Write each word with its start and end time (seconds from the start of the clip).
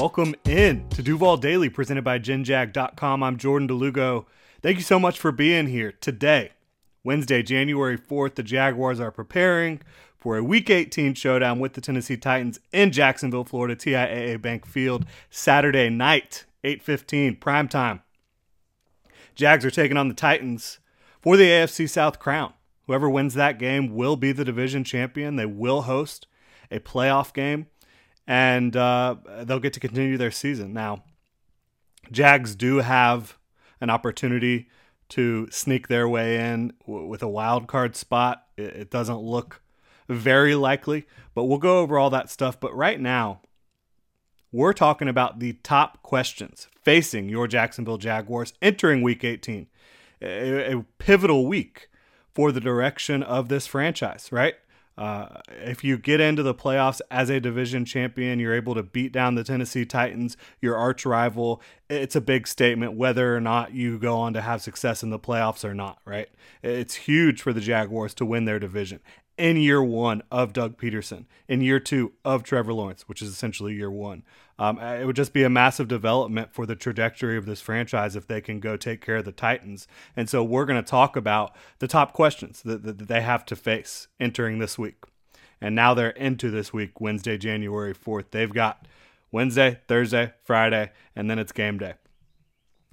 Welcome 0.00 0.34
in 0.46 0.88
to 0.88 1.02
Duval 1.02 1.36
Daily, 1.36 1.68
presented 1.68 2.04
by 2.04 2.18
GenJag.com. 2.18 3.22
I'm 3.22 3.36
Jordan 3.36 3.66
de 3.66 3.74
Lugo. 3.74 4.24
Thank 4.62 4.78
you 4.78 4.82
so 4.82 4.98
much 4.98 5.18
for 5.20 5.30
being 5.30 5.66
here 5.66 5.92
today. 5.92 6.52
Wednesday, 7.04 7.42
January 7.42 7.98
4th, 7.98 8.36
the 8.36 8.42
Jaguars 8.42 8.98
are 8.98 9.10
preparing 9.10 9.82
for 10.16 10.38
a 10.38 10.42
Week 10.42 10.70
18 10.70 11.12
showdown 11.12 11.60
with 11.60 11.74
the 11.74 11.82
Tennessee 11.82 12.16
Titans 12.16 12.58
in 12.72 12.92
Jacksonville, 12.92 13.44
Florida, 13.44 13.76
TIAA 13.76 14.40
Bank 14.40 14.64
Field, 14.64 15.04
Saturday 15.28 15.90
night, 15.90 16.46
8:15 16.64 17.36
prime 17.38 17.68
time. 17.68 18.00
Jags 19.34 19.66
are 19.66 19.70
taking 19.70 19.98
on 19.98 20.08
the 20.08 20.14
Titans 20.14 20.78
for 21.20 21.36
the 21.36 21.50
AFC 21.50 21.86
South 21.86 22.18
crown. 22.18 22.54
Whoever 22.86 23.10
wins 23.10 23.34
that 23.34 23.58
game 23.58 23.94
will 23.94 24.16
be 24.16 24.32
the 24.32 24.46
division 24.46 24.82
champion. 24.82 25.36
They 25.36 25.44
will 25.44 25.82
host 25.82 26.26
a 26.70 26.80
playoff 26.80 27.34
game 27.34 27.66
and 28.30 28.76
uh, 28.76 29.16
they'll 29.42 29.58
get 29.58 29.72
to 29.72 29.80
continue 29.80 30.16
their 30.16 30.30
season. 30.30 30.72
Now, 30.72 31.02
Jags 32.12 32.54
do 32.54 32.76
have 32.76 33.36
an 33.80 33.90
opportunity 33.90 34.68
to 35.08 35.48
sneak 35.50 35.88
their 35.88 36.08
way 36.08 36.36
in 36.36 36.72
w- 36.86 37.06
with 37.06 37.24
a 37.24 37.28
wild 37.28 37.66
card 37.66 37.96
spot. 37.96 38.44
It, 38.56 38.76
it 38.76 38.90
doesn't 38.90 39.18
look 39.18 39.62
very 40.08 40.54
likely, 40.54 41.08
but 41.34 41.46
we'll 41.46 41.58
go 41.58 41.80
over 41.80 41.98
all 41.98 42.08
that 42.10 42.30
stuff. 42.30 42.60
But 42.60 42.72
right 42.72 43.00
now, 43.00 43.40
we're 44.52 44.74
talking 44.74 45.08
about 45.08 45.40
the 45.40 45.54
top 45.64 46.00
questions 46.04 46.68
facing 46.84 47.28
your 47.28 47.48
Jacksonville 47.48 47.98
Jaguars 47.98 48.52
entering 48.62 49.02
Week 49.02 49.24
18, 49.24 49.66
a, 50.22 50.72
a 50.74 50.84
pivotal 50.98 51.48
week 51.48 51.88
for 52.32 52.52
the 52.52 52.60
direction 52.60 53.24
of 53.24 53.48
this 53.48 53.66
franchise, 53.66 54.28
right? 54.30 54.54
Uh, 55.00 55.40
if 55.48 55.82
you 55.82 55.96
get 55.96 56.20
into 56.20 56.42
the 56.42 56.54
playoffs 56.54 57.00
as 57.10 57.30
a 57.30 57.40
division 57.40 57.86
champion, 57.86 58.38
you're 58.38 58.52
able 58.52 58.74
to 58.74 58.82
beat 58.82 59.12
down 59.12 59.34
the 59.34 59.42
Tennessee 59.42 59.86
Titans, 59.86 60.36
your 60.60 60.76
arch 60.76 61.06
rival. 61.06 61.62
It's 61.88 62.14
a 62.14 62.20
big 62.20 62.46
statement 62.46 62.92
whether 62.92 63.34
or 63.34 63.40
not 63.40 63.72
you 63.72 63.98
go 63.98 64.18
on 64.18 64.34
to 64.34 64.42
have 64.42 64.60
success 64.60 65.02
in 65.02 65.08
the 65.08 65.18
playoffs 65.18 65.64
or 65.64 65.72
not, 65.72 66.00
right? 66.04 66.28
It's 66.62 66.96
huge 66.96 67.40
for 67.40 67.54
the 67.54 67.62
Jaguars 67.62 68.12
to 68.16 68.26
win 68.26 68.44
their 68.44 68.58
division 68.58 69.00
in 69.40 69.56
year 69.56 69.82
one 69.82 70.22
of 70.30 70.52
Doug 70.52 70.76
Pederson, 70.76 71.24
in 71.48 71.62
year 71.62 71.80
two 71.80 72.12
of 72.24 72.42
Trevor 72.42 72.74
Lawrence, 72.74 73.08
which 73.08 73.22
is 73.22 73.30
essentially 73.30 73.74
year 73.74 73.90
one. 73.90 74.22
Um, 74.58 74.78
it 74.78 75.06
would 75.06 75.16
just 75.16 75.32
be 75.32 75.42
a 75.42 75.48
massive 75.48 75.88
development 75.88 76.52
for 76.52 76.66
the 76.66 76.76
trajectory 76.76 77.38
of 77.38 77.46
this 77.46 77.62
franchise 77.62 78.14
if 78.14 78.26
they 78.26 78.42
can 78.42 78.60
go 78.60 78.76
take 78.76 79.00
care 79.00 79.16
of 79.16 79.24
the 79.24 79.32
Titans. 79.32 79.88
And 80.14 80.28
so 80.28 80.44
we're 80.44 80.66
going 80.66 80.82
to 80.82 80.88
talk 80.88 81.16
about 81.16 81.56
the 81.78 81.88
top 81.88 82.12
questions 82.12 82.60
that, 82.62 82.82
that, 82.82 82.98
that 82.98 83.08
they 83.08 83.22
have 83.22 83.46
to 83.46 83.56
face 83.56 84.08
entering 84.20 84.58
this 84.58 84.78
week. 84.78 85.04
And 85.62 85.74
now 85.74 85.94
they're 85.94 86.10
into 86.10 86.50
this 86.50 86.74
week, 86.74 87.00
Wednesday, 87.00 87.38
January 87.38 87.94
4th. 87.94 88.26
They've 88.32 88.52
got 88.52 88.86
Wednesday, 89.32 89.80
Thursday, 89.88 90.34
Friday, 90.44 90.92
and 91.16 91.30
then 91.30 91.38
it's 91.38 91.52
game 91.52 91.78
day. 91.78 91.94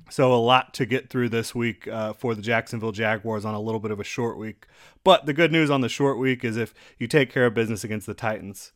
So, 0.10 0.34
a 0.34 0.36
lot 0.36 0.74
to 0.76 0.86
get 0.86 1.10
through 1.10 1.30
this 1.30 1.54
week 1.54 1.88
uh, 1.88 2.14
for 2.14 2.34
the 2.34 2.42
Jacksonville 2.42 2.92
Jaguars 2.92 3.44
on 3.44 3.54
a 3.54 3.60
little 3.60 3.80
bit 3.80 3.92
of 3.92 4.00
a 4.00 4.06
short 4.06 4.38
week. 4.38 4.66
But 5.04 5.26
the 5.26 5.34
good 5.34 5.52
news 5.52 5.70
on 5.70 5.82
the 5.82 5.90
short 5.90 6.18
week 6.18 6.46
is 6.46 6.56
if 6.56 6.74
you 6.98 7.08
take 7.08 7.32
care 7.32 7.46
of 7.46 7.54
business 7.54 7.84
against 7.84 8.08
the 8.08 8.14
Titans, 8.14 8.72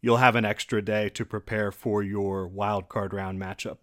you'll 0.00 0.18
have 0.18 0.36
an 0.36 0.44
extra 0.44 0.80
day 0.80 1.08
to 1.10 1.24
prepare 1.24 1.72
for 1.72 2.02
your 2.02 2.46
wild 2.46 2.88
card 2.88 3.12
round 3.12 3.40
matchup 3.40 3.78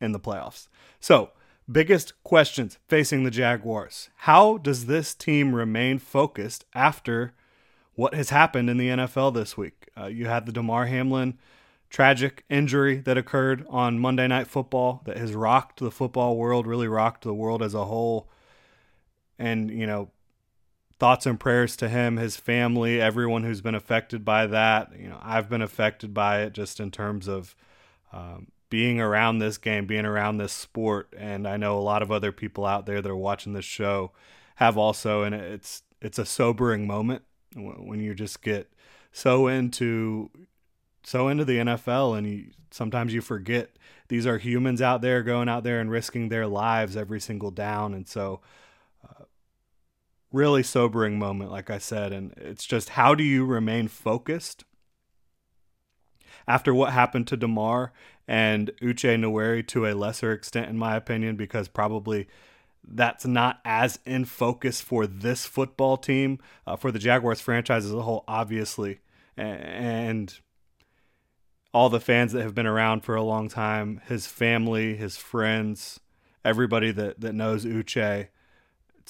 in 0.00 0.12
the 0.12 0.20
playoffs. 0.20 0.68
So, 1.00 1.30
biggest 1.70 2.20
questions 2.22 2.78
facing 2.88 3.24
the 3.24 3.30
Jaguars 3.30 4.10
How 4.16 4.58
does 4.58 4.86
this 4.86 5.14
team 5.14 5.54
remain 5.54 5.98
focused 5.98 6.64
after 6.74 7.34
what 7.94 8.14
has 8.14 8.30
happened 8.30 8.68
in 8.68 8.76
the 8.76 8.88
NFL 8.88 9.34
this 9.34 9.56
week? 9.56 9.88
Uh, 9.96 10.06
you 10.06 10.26
had 10.26 10.46
the 10.46 10.52
Damar 10.52 10.86
Hamlin 10.86 11.38
tragic 11.90 12.44
injury 12.48 12.96
that 12.98 13.16
occurred 13.16 13.64
on 13.68 13.98
Monday 13.98 14.26
Night 14.26 14.46
Football 14.46 15.02
that 15.04 15.16
has 15.16 15.34
rocked 15.34 15.80
the 15.80 15.90
football 15.90 16.36
world, 16.36 16.66
really 16.66 16.88
rocked 16.88 17.22
the 17.22 17.34
world 17.34 17.62
as 17.62 17.74
a 17.74 17.84
whole. 17.84 18.28
And, 19.38 19.70
you 19.70 19.86
know, 19.86 20.10
thoughts 20.98 21.26
and 21.26 21.38
prayers 21.38 21.76
to 21.76 21.88
him, 21.88 22.16
his 22.16 22.36
family, 22.36 23.00
everyone 23.00 23.44
who's 23.44 23.60
been 23.60 23.74
affected 23.74 24.24
by 24.24 24.46
that. 24.46 24.92
You 24.98 25.08
know, 25.08 25.18
I've 25.22 25.48
been 25.48 25.62
affected 25.62 26.14
by 26.14 26.42
it 26.42 26.52
just 26.52 26.80
in 26.80 26.90
terms 26.90 27.28
of 27.28 27.54
um, 28.12 28.48
being 28.70 29.00
around 29.00 29.38
this 29.38 29.58
game, 29.58 29.86
being 29.86 30.06
around 30.06 30.38
this 30.38 30.52
sport, 30.52 31.12
and 31.16 31.46
I 31.46 31.56
know 31.56 31.78
a 31.78 31.80
lot 31.80 32.02
of 32.02 32.10
other 32.10 32.32
people 32.32 32.64
out 32.64 32.86
there 32.86 33.00
that 33.00 33.10
are 33.10 33.16
watching 33.16 33.52
this 33.52 33.64
show 33.64 34.12
have 34.56 34.76
also, 34.78 35.22
and 35.22 35.34
it's 35.34 35.82
it's 36.00 36.18
a 36.18 36.26
sobering 36.26 36.86
moment 36.86 37.22
when 37.54 38.00
you 38.00 38.14
just 38.14 38.42
get 38.42 38.70
so 39.12 39.46
into 39.46 40.30
so 41.06 41.28
into 41.28 41.44
the 41.44 41.58
NFL 41.58 42.18
and 42.18 42.26
you, 42.26 42.46
sometimes 42.72 43.14
you 43.14 43.20
forget 43.20 43.70
these 44.08 44.26
are 44.26 44.38
humans 44.38 44.82
out 44.82 45.02
there 45.02 45.22
going 45.22 45.48
out 45.48 45.62
there 45.62 45.78
and 45.78 45.88
risking 45.88 46.30
their 46.30 46.48
lives 46.48 46.96
every 46.96 47.20
single 47.20 47.52
down. 47.52 47.94
And 47.94 48.08
so 48.08 48.40
uh, 49.08 49.22
really 50.32 50.64
sobering 50.64 51.16
moment 51.16 51.52
like 51.52 51.70
I 51.70 51.78
said 51.78 52.12
and 52.12 52.32
it's 52.36 52.66
just 52.66 52.88
how 52.88 53.14
do 53.14 53.22
you 53.22 53.44
remain 53.44 53.86
focused 53.86 54.64
after 56.48 56.74
what 56.74 56.92
happened 56.92 57.28
to 57.28 57.36
Damar 57.36 57.92
and 58.26 58.72
Uche 58.82 59.16
Nwaneri 59.16 59.64
to 59.68 59.86
a 59.86 59.94
lesser 59.94 60.32
extent 60.32 60.68
in 60.68 60.76
my 60.76 60.96
opinion? 60.96 61.36
Because 61.36 61.68
probably 61.68 62.26
that's 62.82 63.24
not 63.24 63.60
as 63.64 64.00
in 64.04 64.24
focus 64.24 64.80
for 64.80 65.06
this 65.06 65.46
football 65.46 65.96
team 65.96 66.40
uh, 66.66 66.74
for 66.74 66.90
the 66.90 66.98
Jaguars 66.98 67.40
franchise 67.40 67.86
as 67.86 67.92
a 67.92 68.02
whole 68.02 68.24
obviously. 68.26 68.98
And 69.36 70.36
all 71.76 71.90
the 71.90 72.00
fans 72.00 72.32
that 72.32 72.40
have 72.40 72.54
been 72.54 72.66
around 72.66 73.02
for 73.02 73.14
a 73.16 73.22
long 73.22 73.50
time, 73.50 74.00
his 74.06 74.26
family, 74.26 74.96
his 74.96 75.18
friends, 75.18 76.00
everybody 76.42 76.90
that, 76.90 77.20
that 77.20 77.34
knows 77.34 77.66
Uche 77.66 78.28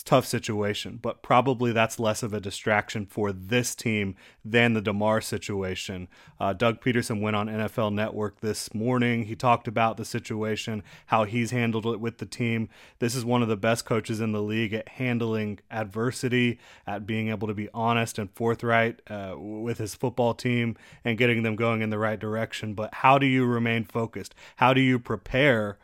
tough 0.03 0.27
situation, 0.27 0.99
but 1.01 1.23
probably 1.23 1.73
that's 1.73 1.99
less 1.99 2.23
of 2.23 2.34
a 2.34 2.41
distraction 2.41 3.07
for 3.07 3.33
this 3.33 3.75
team 3.75 4.15
than 4.45 4.75
the 4.75 4.81
Damar 4.81 5.21
situation. 5.21 6.09
Uh, 6.39 6.53
Doug 6.53 6.81
Pederson 6.81 7.21
went 7.21 7.37
on 7.37 7.49
NFL 7.49 7.93
Network 7.95 8.41
this 8.41 8.75
morning. 8.75 9.25
He 9.25 9.35
talked 9.35 9.67
about 9.67 9.97
the 9.97 10.05
situation, 10.05 10.83
how 11.06 11.25
he's 11.25 11.51
handled 11.51 11.87
it 11.87 12.01
with 12.01 12.19
the 12.19 12.27
team. 12.27 12.69
This 12.99 13.15
is 13.15 13.25
one 13.25 13.43
of 13.43 13.49
the 13.49 13.56
best 13.56 13.85
coaches 13.85 14.21
in 14.21 14.33
the 14.33 14.43
league 14.43 14.75
at 14.75 14.89
handling 14.89 15.61
adversity, 15.71 16.59
at 16.87 17.06
being 17.06 17.29
able 17.29 17.49
to 17.49 17.55
be 17.55 17.69
honest 17.73 18.19
and 18.19 18.31
forthright 18.35 19.01
uh, 19.09 19.35
with 19.37 19.79
his 19.79 19.95
football 19.95 20.35
team 20.35 20.77
and 21.05 21.19
getting 21.19 21.43
them 21.43 21.56
going 21.56 21.83
in 21.83 21.91
the 21.91 21.99
right 21.99 22.19
direction. 22.19 22.75
But 22.75 22.93
how 22.95 23.19
do 23.19 23.27
you 23.27 23.47
remain 23.47 23.85
focused? 23.85 24.35
How 24.56 24.75
do 24.75 24.81
you 24.81 24.99
prepare 24.99 25.79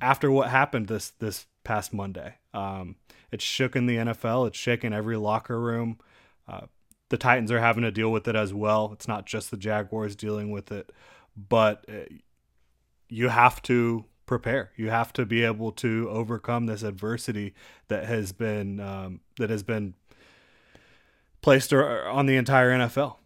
after 0.00 0.30
what 0.30 0.50
happened 0.50 0.88
this 0.88 1.10
this 1.10 1.46
past 1.64 1.94
Monday? 1.94 2.34
Um, 2.52 2.96
it's 3.32 3.44
shook 3.44 3.76
in 3.76 3.86
the 3.86 3.96
NFL. 3.96 4.48
It's 4.48 4.58
shaken 4.58 4.92
every 4.92 5.16
locker 5.16 5.60
room. 5.60 5.98
Uh, 6.48 6.66
the 7.08 7.16
Titans 7.16 7.52
are 7.52 7.60
having 7.60 7.82
to 7.82 7.90
deal 7.90 8.10
with 8.10 8.26
it 8.28 8.36
as 8.36 8.52
well. 8.52 8.90
It's 8.92 9.08
not 9.08 9.26
just 9.26 9.50
the 9.50 9.56
Jaguars 9.56 10.16
dealing 10.16 10.50
with 10.50 10.72
it, 10.72 10.92
but 11.36 11.84
uh, 11.88 12.12
you 13.08 13.28
have 13.28 13.62
to 13.62 14.04
prepare. 14.26 14.72
You 14.76 14.90
have 14.90 15.12
to 15.14 15.24
be 15.24 15.44
able 15.44 15.72
to 15.72 16.08
overcome 16.10 16.66
this 16.66 16.82
adversity 16.82 17.54
that 17.88 18.06
has 18.06 18.32
been 18.32 18.80
um, 18.80 19.20
that 19.38 19.50
has 19.50 19.62
been 19.62 19.94
placed 21.42 21.72
on 21.72 22.26
the 22.26 22.36
entire 22.36 22.70
NFL 22.70 23.16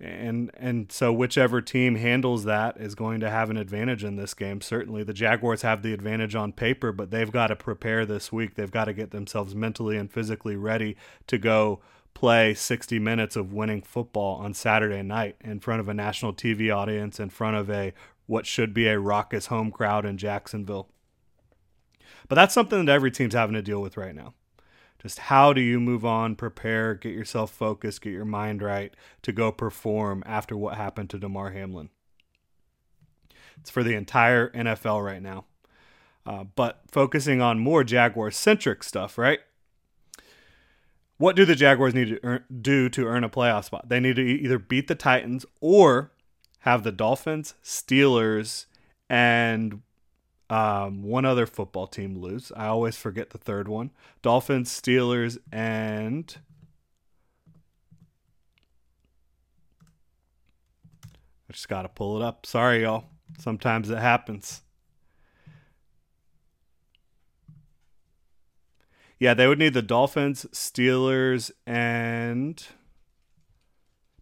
and 0.00 0.50
and 0.54 0.90
so 0.90 1.12
whichever 1.12 1.60
team 1.60 1.94
handles 1.94 2.44
that 2.44 2.76
is 2.78 2.94
going 2.94 3.20
to 3.20 3.30
have 3.30 3.50
an 3.50 3.56
advantage 3.56 4.04
in 4.04 4.16
this 4.16 4.34
game. 4.34 4.60
Certainly 4.60 5.04
the 5.04 5.12
jaguars 5.12 5.62
have 5.62 5.82
the 5.82 5.92
advantage 5.92 6.34
on 6.34 6.52
paper 6.52 6.92
but 6.92 7.10
they've 7.10 7.30
got 7.30 7.48
to 7.48 7.56
prepare 7.56 8.04
this 8.04 8.32
week. 8.32 8.54
They've 8.54 8.70
got 8.70 8.86
to 8.86 8.92
get 8.92 9.12
themselves 9.12 9.54
mentally 9.54 9.96
and 9.96 10.10
physically 10.10 10.56
ready 10.56 10.96
to 11.28 11.38
go 11.38 11.80
play 12.12 12.54
60 12.54 12.98
minutes 12.98 13.34
of 13.34 13.52
winning 13.52 13.82
football 13.82 14.36
on 14.36 14.54
saturday 14.54 15.02
night 15.02 15.34
in 15.40 15.58
front 15.58 15.80
of 15.80 15.88
a 15.88 15.94
national 15.94 16.32
tv 16.32 16.72
audience 16.72 17.18
in 17.18 17.28
front 17.28 17.56
of 17.56 17.68
a 17.68 17.92
what 18.26 18.46
should 18.46 18.72
be 18.72 18.86
a 18.86 19.00
raucous 19.00 19.46
home 19.46 19.72
crowd 19.72 20.06
in 20.06 20.16
jacksonville. 20.16 20.88
But 22.28 22.36
that's 22.36 22.54
something 22.54 22.84
that 22.84 22.92
every 22.92 23.10
team's 23.10 23.34
having 23.34 23.54
to 23.54 23.62
deal 23.62 23.82
with 23.82 23.96
right 23.96 24.14
now 24.14 24.34
Just 25.04 25.18
how 25.18 25.52
do 25.52 25.60
you 25.60 25.78
move 25.80 26.02
on, 26.02 26.34
prepare, 26.34 26.94
get 26.94 27.12
yourself 27.12 27.50
focused, 27.50 28.00
get 28.00 28.14
your 28.14 28.24
mind 28.24 28.62
right 28.62 28.94
to 29.20 29.32
go 29.32 29.52
perform 29.52 30.22
after 30.24 30.56
what 30.56 30.78
happened 30.78 31.10
to 31.10 31.18
Damar 31.18 31.50
Hamlin? 31.50 31.90
It's 33.60 33.68
for 33.68 33.82
the 33.82 33.92
entire 33.92 34.48
NFL 34.52 35.04
right 35.04 35.20
now. 35.20 35.44
Uh, 36.24 36.44
but 36.56 36.80
focusing 36.90 37.42
on 37.42 37.58
more 37.58 37.84
Jaguar 37.84 38.30
centric 38.30 38.82
stuff, 38.82 39.18
right? 39.18 39.40
What 41.18 41.36
do 41.36 41.44
the 41.44 41.54
Jaguars 41.54 41.94
need 41.94 42.08
to 42.08 42.20
earn, 42.24 42.44
do 42.62 42.88
to 42.88 43.06
earn 43.06 43.24
a 43.24 43.28
playoff 43.28 43.64
spot? 43.64 43.90
They 43.90 44.00
need 44.00 44.16
to 44.16 44.22
either 44.22 44.58
beat 44.58 44.88
the 44.88 44.94
Titans 44.94 45.44
or 45.60 46.12
have 46.60 46.82
the 46.82 46.90
Dolphins, 46.90 47.52
Steelers, 47.62 48.64
and 49.10 49.82
um, 50.50 51.02
one 51.02 51.24
other 51.24 51.46
football 51.46 51.86
team 51.86 52.18
lose. 52.18 52.52
I 52.54 52.66
always 52.66 52.96
forget 52.96 53.30
the 53.30 53.38
third 53.38 53.68
one. 53.68 53.90
Dolphins, 54.22 54.70
Steelers, 54.70 55.38
and 55.50 56.36
I 61.48 61.52
just 61.52 61.68
got 61.68 61.82
to 61.82 61.88
pull 61.88 62.20
it 62.20 62.24
up. 62.24 62.46
Sorry, 62.46 62.82
y'all. 62.82 63.04
Sometimes 63.38 63.90
it 63.90 63.98
happens. 63.98 64.62
Yeah, 69.18 69.34
they 69.34 69.46
would 69.46 69.58
need 69.58 69.74
the 69.74 69.82
Dolphins, 69.82 70.44
Steelers, 70.52 71.50
and 71.66 72.62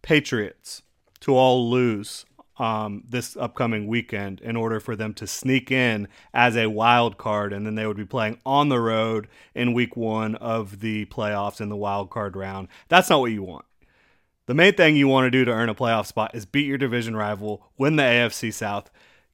Patriots 0.01 0.83
to 1.21 1.35
all 1.35 1.69
lose 1.69 2.25
um, 2.57 3.03
this 3.07 3.35
upcoming 3.37 3.87
weekend 3.87 4.41
in 4.41 4.55
order 4.55 4.79
for 4.79 4.95
them 4.95 5.13
to 5.15 5.27
sneak 5.27 5.71
in 5.71 6.07
as 6.33 6.55
a 6.55 6.69
wild 6.69 7.17
card, 7.17 7.53
and 7.53 7.65
then 7.65 7.75
they 7.75 7.87
would 7.87 7.97
be 7.97 8.05
playing 8.05 8.39
on 8.45 8.69
the 8.69 8.79
road 8.79 9.27
in 9.55 9.73
week 9.73 9.95
one 9.95 10.35
of 10.35 10.79
the 10.79 11.05
playoffs 11.05 11.61
in 11.61 11.69
the 11.69 11.75
wild 11.75 12.09
card 12.09 12.35
round. 12.35 12.67
That's 12.89 13.09
not 13.09 13.19
what 13.19 13.31
you 13.31 13.43
want. 13.43 13.65
The 14.45 14.53
main 14.53 14.73
thing 14.73 14.95
you 14.95 15.07
want 15.07 15.25
to 15.25 15.31
do 15.31 15.45
to 15.45 15.51
earn 15.51 15.69
a 15.69 15.75
playoff 15.75 16.05
spot 16.05 16.35
is 16.35 16.45
beat 16.45 16.67
your 16.67 16.77
division 16.77 17.15
rival, 17.15 17.71
win 17.77 17.95
the 17.95 18.03
AFC 18.03 18.53
South, 18.53 18.91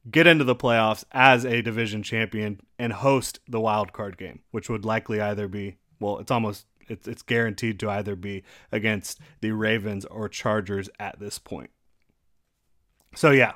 get 0.10 0.28
into 0.28 0.44
the 0.44 0.56
playoffs 0.56 1.04
as 1.12 1.46
a 1.46 1.62
division 1.62 2.04
champion, 2.04 2.62
and 2.78 2.94
host 2.94 3.40
the 3.48 3.60
wild 3.60 3.92
card 3.92 4.18
game, 4.18 4.42
which 4.52 4.70
would 4.70 4.86
likely 4.86 5.20
either 5.20 5.48
be 5.48 5.78
well, 6.00 6.20
it's 6.20 6.32
almost 6.32 6.66
it's 6.88 7.08
it's 7.08 7.22
guaranteed 7.22 7.80
to 7.80 7.90
either 7.90 8.16
be 8.16 8.44
against 8.72 9.20
the 9.42 9.52
Ravens 9.52 10.06
or 10.06 10.30
Chargers 10.30 10.90
at 11.00 11.20
this 11.20 11.38
point. 11.38 11.70
So 13.16 13.32
yeah, 13.32 13.54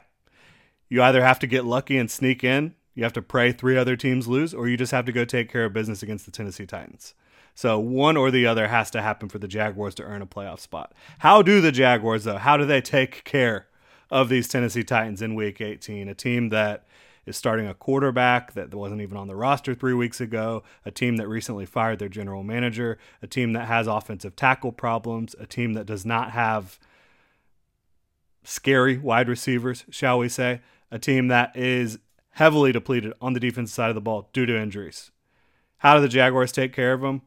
you 0.89 1.01
either 1.01 1.23
have 1.23 1.39
to 1.39 1.47
get 1.47 1.65
lucky 1.65 1.97
and 1.97 2.09
sneak 2.09 2.43
in, 2.43 2.75
you 2.95 3.03
have 3.03 3.13
to 3.13 3.21
pray 3.21 3.51
three 3.51 3.77
other 3.77 3.95
teams 3.95 4.27
lose, 4.27 4.53
or 4.53 4.67
you 4.67 4.77
just 4.77 4.91
have 4.91 5.05
to 5.05 5.11
go 5.11 5.25
take 5.25 5.51
care 5.51 5.65
of 5.65 5.73
business 5.73 6.03
against 6.03 6.25
the 6.25 6.31
Tennessee 6.31 6.65
Titans. 6.65 7.13
So 7.55 7.79
one 7.79 8.17
or 8.17 8.31
the 8.31 8.45
other 8.47 8.67
has 8.67 8.89
to 8.91 9.01
happen 9.01 9.29
for 9.29 9.39
the 9.39 9.47
Jaguars 9.47 9.95
to 9.95 10.03
earn 10.03 10.21
a 10.21 10.27
playoff 10.27 10.59
spot. 10.59 10.93
How 11.19 11.41
do 11.41 11.61
the 11.61 11.71
Jaguars 11.71 12.23
though? 12.23 12.37
How 12.37 12.57
do 12.57 12.65
they 12.65 12.81
take 12.81 13.23
care 13.23 13.67
of 14.09 14.29
these 14.29 14.47
Tennessee 14.47 14.83
Titans 14.83 15.21
in 15.21 15.35
week 15.35 15.61
18? 15.61 16.07
A 16.07 16.15
team 16.15 16.49
that 16.49 16.85
is 17.25 17.37
starting 17.37 17.67
a 17.67 17.73
quarterback 17.73 18.53
that 18.53 18.73
wasn't 18.73 19.01
even 19.01 19.17
on 19.17 19.27
the 19.27 19.35
roster 19.35 19.73
3 19.73 19.93
weeks 19.93 20.19
ago, 20.19 20.61
a 20.83 20.91
team 20.91 21.15
that 21.17 21.27
recently 21.27 21.65
fired 21.65 21.99
their 21.99 22.09
general 22.09 22.43
manager, 22.43 22.97
a 23.21 23.27
team 23.27 23.53
that 23.53 23.67
has 23.67 23.87
offensive 23.87 24.35
tackle 24.35 24.71
problems, 24.71 25.35
a 25.39 25.45
team 25.45 25.73
that 25.73 25.85
does 25.85 26.05
not 26.05 26.31
have 26.31 26.79
scary 28.43 28.97
wide 28.97 29.29
receivers, 29.29 29.85
shall 29.89 30.19
we 30.19 30.29
say, 30.29 30.61
a 30.91 30.99
team 30.99 31.27
that 31.27 31.55
is 31.55 31.99
heavily 32.31 32.71
depleted 32.71 33.13
on 33.21 33.33
the 33.33 33.39
defensive 33.39 33.73
side 33.73 33.89
of 33.89 33.95
the 33.95 34.01
ball 34.01 34.29
due 34.33 34.45
to 34.45 34.59
injuries. 34.59 35.11
How 35.77 35.95
do 35.95 36.01
the 36.01 36.07
Jaguars 36.07 36.51
take 36.51 36.73
care 36.73 36.93
of 36.93 37.01
them? 37.01 37.21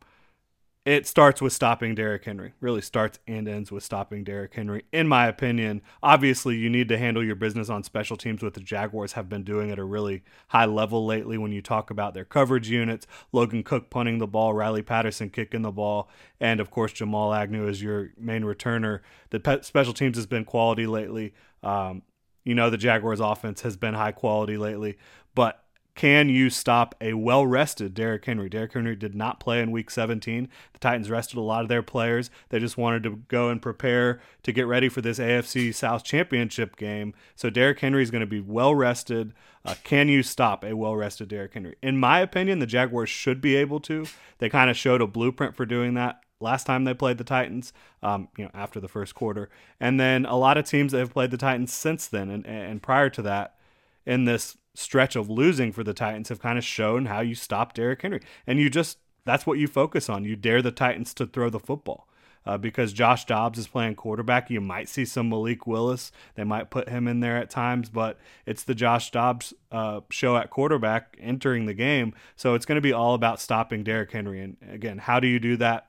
It 0.86 1.04
starts 1.04 1.42
with 1.42 1.52
stopping 1.52 1.96
Derrick 1.96 2.24
Henry. 2.26 2.52
Really 2.60 2.80
starts 2.80 3.18
and 3.26 3.48
ends 3.48 3.72
with 3.72 3.82
stopping 3.82 4.22
Derrick 4.22 4.54
Henry, 4.54 4.84
in 4.92 5.08
my 5.08 5.26
opinion. 5.26 5.82
Obviously, 6.00 6.54
you 6.54 6.70
need 6.70 6.88
to 6.90 6.96
handle 6.96 7.24
your 7.24 7.34
business 7.34 7.68
on 7.68 7.82
special 7.82 8.16
teams, 8.16 8.40
what 8.40 8.54
the 8.54 8.60
Jaguars 8.60 9.14
have 9.14 9.28
been 9.28 9.42
doing 9.42 9.72
at 9.72 9.80
a 9.80 9.84
really 9.84 10.22
high 10.50 10.64
level 10.64 11.04
lately 11.04 11.38
when 11.38 11.50
you 11.50 11.60
talk 11.60 11.90
about 11.90 12.14
their 12.14 12.24
coverage 12.24 12.70
units. 12.70 13.04
Logan 13.32 13.64
Cooke 13.64 13.90
punting 13.90 14.18
the 14.18 14.28
ball, 14.28 14.54
Riley 14.54 14.82
Patterson 14.82 15.28
kicking 15.28 15.62
the 15.62 15.72
ball, 15.72 16.08
and 16.38 16.60
of 16.60 16.70
course, 16.70 16.92
Jamal 16.92 17.34
Agnew 17.34 17.68
as 17.68 17.82
your 17.82 18.10
main 18.16 18.42
returner. 18.44 19.00
The 19.30 19.58
special 19.62 19.92
teams 19.92 20.16
has 20.16 20.26
been 20.26 20.44
quality 20.44 20.86
lately. 20.86 21.34
Um, 21.64 22.02
you 22.44 22.54
know, 22.54 22.70
the 22.70 22.76
Jaguars 22.76 23.18
offense 23.18 23.62
has 23.62 23.76
been 23.76 23.94
high 23.94 24.12
quality 24.12 24.56
lately, 24.56 24.98
but 25.34 25.64
can 25.96 26.28
you 26.28 26.50
stop 26.50 26.94
a 27.00 27.14
well 27.14 27.46
rested 27.46 27.94
Derrick 27.94 28.26
Henry? 28.26 28.50
Derrick 28.50 28.75
Henry 28.75 28.94
did 28.94 29.14
not 29.14 29.40
play 29.40 29.60
in 29.60 29.72
week 29.72 29.90
17. 29.90 30.48
The 30.75 30.78
Titans 30.78 31.10
rested 31.10 31.38
a 31.38 31.40
lot 31.40 31.62
of 31.62 31.69
their 31.69 31.82
players. 31.82 32.31
They 32.50 32.58
just 32.58 32.76
wanted 32.76 33.02
to 33.04 33.22
go 33.28 33.48
and 33.48 33.60
prepare 33.60 34.20
to 34.43 34.52
get 34.52 34.66
ready 34.66 34.90
for 34.90 35.00
this 35.00 35.19
AFC 35.19 35.75
South 35.75 36.04
Championship 36.04 36.76
game. 36.76 37.14
So 37.34 37.48
Derrick 37.48 37.81
Henry 37.81 38.02
is 38.02 38.10
going 38.10 38.20
to 38.20 38.26
be 38.26 38.40
well 38.40 38.75
rested. 38.75 39.32
Uh, 39.64 39.75
can 39.82 40.08
you 40.08 40.22
stop 40.22 40.62
a 40.62 40.76
well 40.76 40.94
rested 40.94 41.28
Derrick 41.28 41.54
Henry? 41.54 41.76
In 41.82 41.96
my 41.96 42.20
opinion, 42.20 42.58
the 42.58 42.66
Jaguars 42.66 43.08
should 43.08 43.40
be 43.40 43.56
able 43.56 43.81
to. 43.81 44.06
They 44.38 44.50
kind 44.50 44.70
of 44.70 44.76
showed 44.76 45.00
a 45.00 45.06
blueprint 45.06 45.56
for 45.56 45.64
doing 45.64 45.94
that 45.94 46.20
last 46.40 46.66
time 46.66 46.84
they 46.84 46.93
played 46.93 47.16
the 47.16 47.25
Titans, 47.25 47.72
um, 48.02 48.28
you 48.37 48.44
know, 48.44 48.50
after 48.52 48.81
the 48.81 48.88
first 48.88 49.14
quarter. 49.14 49.48
And 49.81 49.98
then 49.98 50.26
a 50.26 50.37
lot 50.37 50.58
of 50.58 50.66
teams 50.66 50.93
that 50.93 50.98
have 50.98 51.14
played 51.14 51.31
the 51.31 51.38
Titans 51.38 51.72
since 51.72 52.06
then 52.06 52.28
and, 52.28 52.46
and 52.46 52.82
prior 52.82 53.08
to 53.08 53.22
that 53.22 53.56
in 54.04 54.25
this 54.25 54.58
stretch 54.76 55.17
of 55.17 55.28
losing 55.28 55.73
for 55.73 55.82
the 55.82 55.94
Titans 55.94 56.28
have 56.28 56.40
kind 56.40 56.58
of 56.58 56.64
shown 56.64 57.06
how 57.06 57.20
you 57.20 57.34
stop 57.34 57.75
Derrick 57.75 58.02
Henry. 58.02 58.20
And 58.46 58.58
you 58.61 58.70
just, 58.70 58.99
that's 59.25 59.46
what 59.46 59.58
you 59.58 59.67
focus 59.67 60.08
on. 60.08 60.25
You 60.25 60.37
dare 60.37 60.62
the 60.62 60.70
Titans 60.70 61.14
to 61.14 61.26
throw 61.26 61.50
the 61.50 61.61
football. 61.61 62.08
Uh, 62.44 62.56
because 62.56 62.93
Josh 62.93 63.25
Dobbs 63.25 63.58
is 63.58 63.67
playing 63.67 63.96
quarterback. 63.96 64.50
You 64.50 64.61
might 64.61 64.88
see 64.88 65.05
some 65.05 65.28
Malik 65.28 65.67
Willis. 65.67 66.12
They 66.37 66.44
might 66.44 66.70
put 66.70 66.88
him 66.88 67.08
in 67.08 67.19
there 67.19 67.37
at 67.37 67.50
times, 67.50 67.88
but 67.88 68.20
it's 68.46 68.62
the 68.62 68.75
Josh 68.75 69.11
Dobbs 69.11 69.52
uh, 69.73 70.02
show 70.11 70.37
at 70.37 70.49
quarterback 70.49 71.17
entering 71.20 71.67
the 71.67 71.75
game. 71.75 72.14
So 72.37 72.55
it's 72.55 72.64
going 72.64 72.76
to 72.76 72.81
be 72.81 72.93
all 72.93 73.14
about 73.14 73.40
stopping 73.40 73.82
Derrick 73.82 74.12
Henry. 74.12 74.40
And 74.40 74.56
again, 74.70 74.99
how 74.99 75.19
do 75.19 75.26
you 75.26 75.40
do 75.40 75.56
that? 75.56 75.88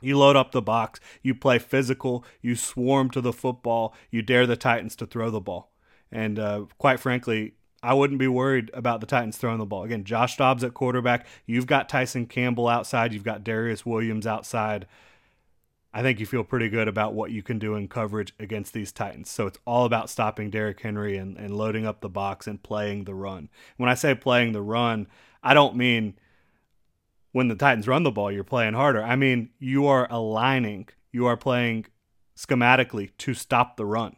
You 0.00 0.16
load 0.16 0.36
up 0.36 0.52
the 0.52 0.62
box, 0.62 1.00
you 1.22 1.34
play 1.34 1.58
physical, 1.58 2.24
you 2.40 2.54
swarm 2.54 3.10
to 3.10 3.20
the 3.20 3.32
football, 3.32 3.92
you 4.08 4.22
dare 4.22 4.46
the 4.46 4.54
Titans 4.54 4.94
to 4.96 5.06
throw 5.06 5.30
the 5.30 5.40
ball. 5.40 5.72
And 6.12 6.38
uh, 6.38 6.66
quite 6.78 7.00
frankly, 7.00 7.54
I 7.86 7.94
wouldn't 7.94 8.18
be 8.18 8.26
worried 8.26 8.72
about 8.74 9.00
the 9.00 9.06
Titans 9.06 9.36
throwing 9.36 9.60
the 9.60 9.64
ball. 9.64 9.84
Again, 9.84 10.02
Josh 10.02 10.36
Dobbs 10.36 10.64
at 10.64 10.74
quarterback. 10.74 11.24
You've 11.46 11.68
got 11.68 11.88
Tyson 11.88 12.26
Campbell 12.26 12.66
outside. 12.66 13.12
You've 13.12 13.22
got 13.22 13.44
Darious 13.44 13.86
Williams 13.86 14.26
outside. 14.26 14.88
I 15.94 16.02
think 16.02 16.18
you 16.18 16.26
feel 16.26 16.42
pretty 16.42 16.68
good 16.68 16.88
about 16.88 17.14
what 17.14 17.30
you 17.30 17.44
can 17.44 17.60
do 17.60 17.76
in 17.76 17.86
coverage 17.86 18.34
against 18.40 18.72
these 18.72 18.90
Titans. 18.90 19.30
So 19.30 19.46
it's 19.46 19.60
all 19.64 19.84
about 19.84 20.10
stopping 20.10 20.50
Derrick 20.50 20.80
Henry 20.80 21.16
and, 21.16 21.36
and 21.36 21.56
loading 21.56 21.86
up 21.86 22.00
the 22.00 22.08
box 22.08 22.48
and 22.48 22.60
playing 22.60 23.04
the 23.04 23.14
run. 23.14 23.48
When 23.76 23.88
I 23.88 23.94
say 23.94 24.16
playing 24.16 24.50
the 24.50 24.62
run, 24.62 25.06
I 25.40 25.54
don't 25.54 25.76
mean 25.76 26.14
when 27.30 27.46
the 27.46 27.54
Titans 27.54 27.86
run 27.86 28.02
the 28.02 28.10
ball, 28.10 28.32
you're 28.32 28.42
playing 28.42 28.74
harder. 28.74 29.00
I 29.00 29.14
mean, 29.14 29.50
you 29.60 29.86
are 29.86 30.08
aligning, 30.10 30.88
you 31.12 31.26
are 31.26 31.36
playing 31.36 31.86
schematically 32.36 33.10
to 33.18 33.32
stop 33.32 33.76
the 33.76 33.86
run 33.86 34.16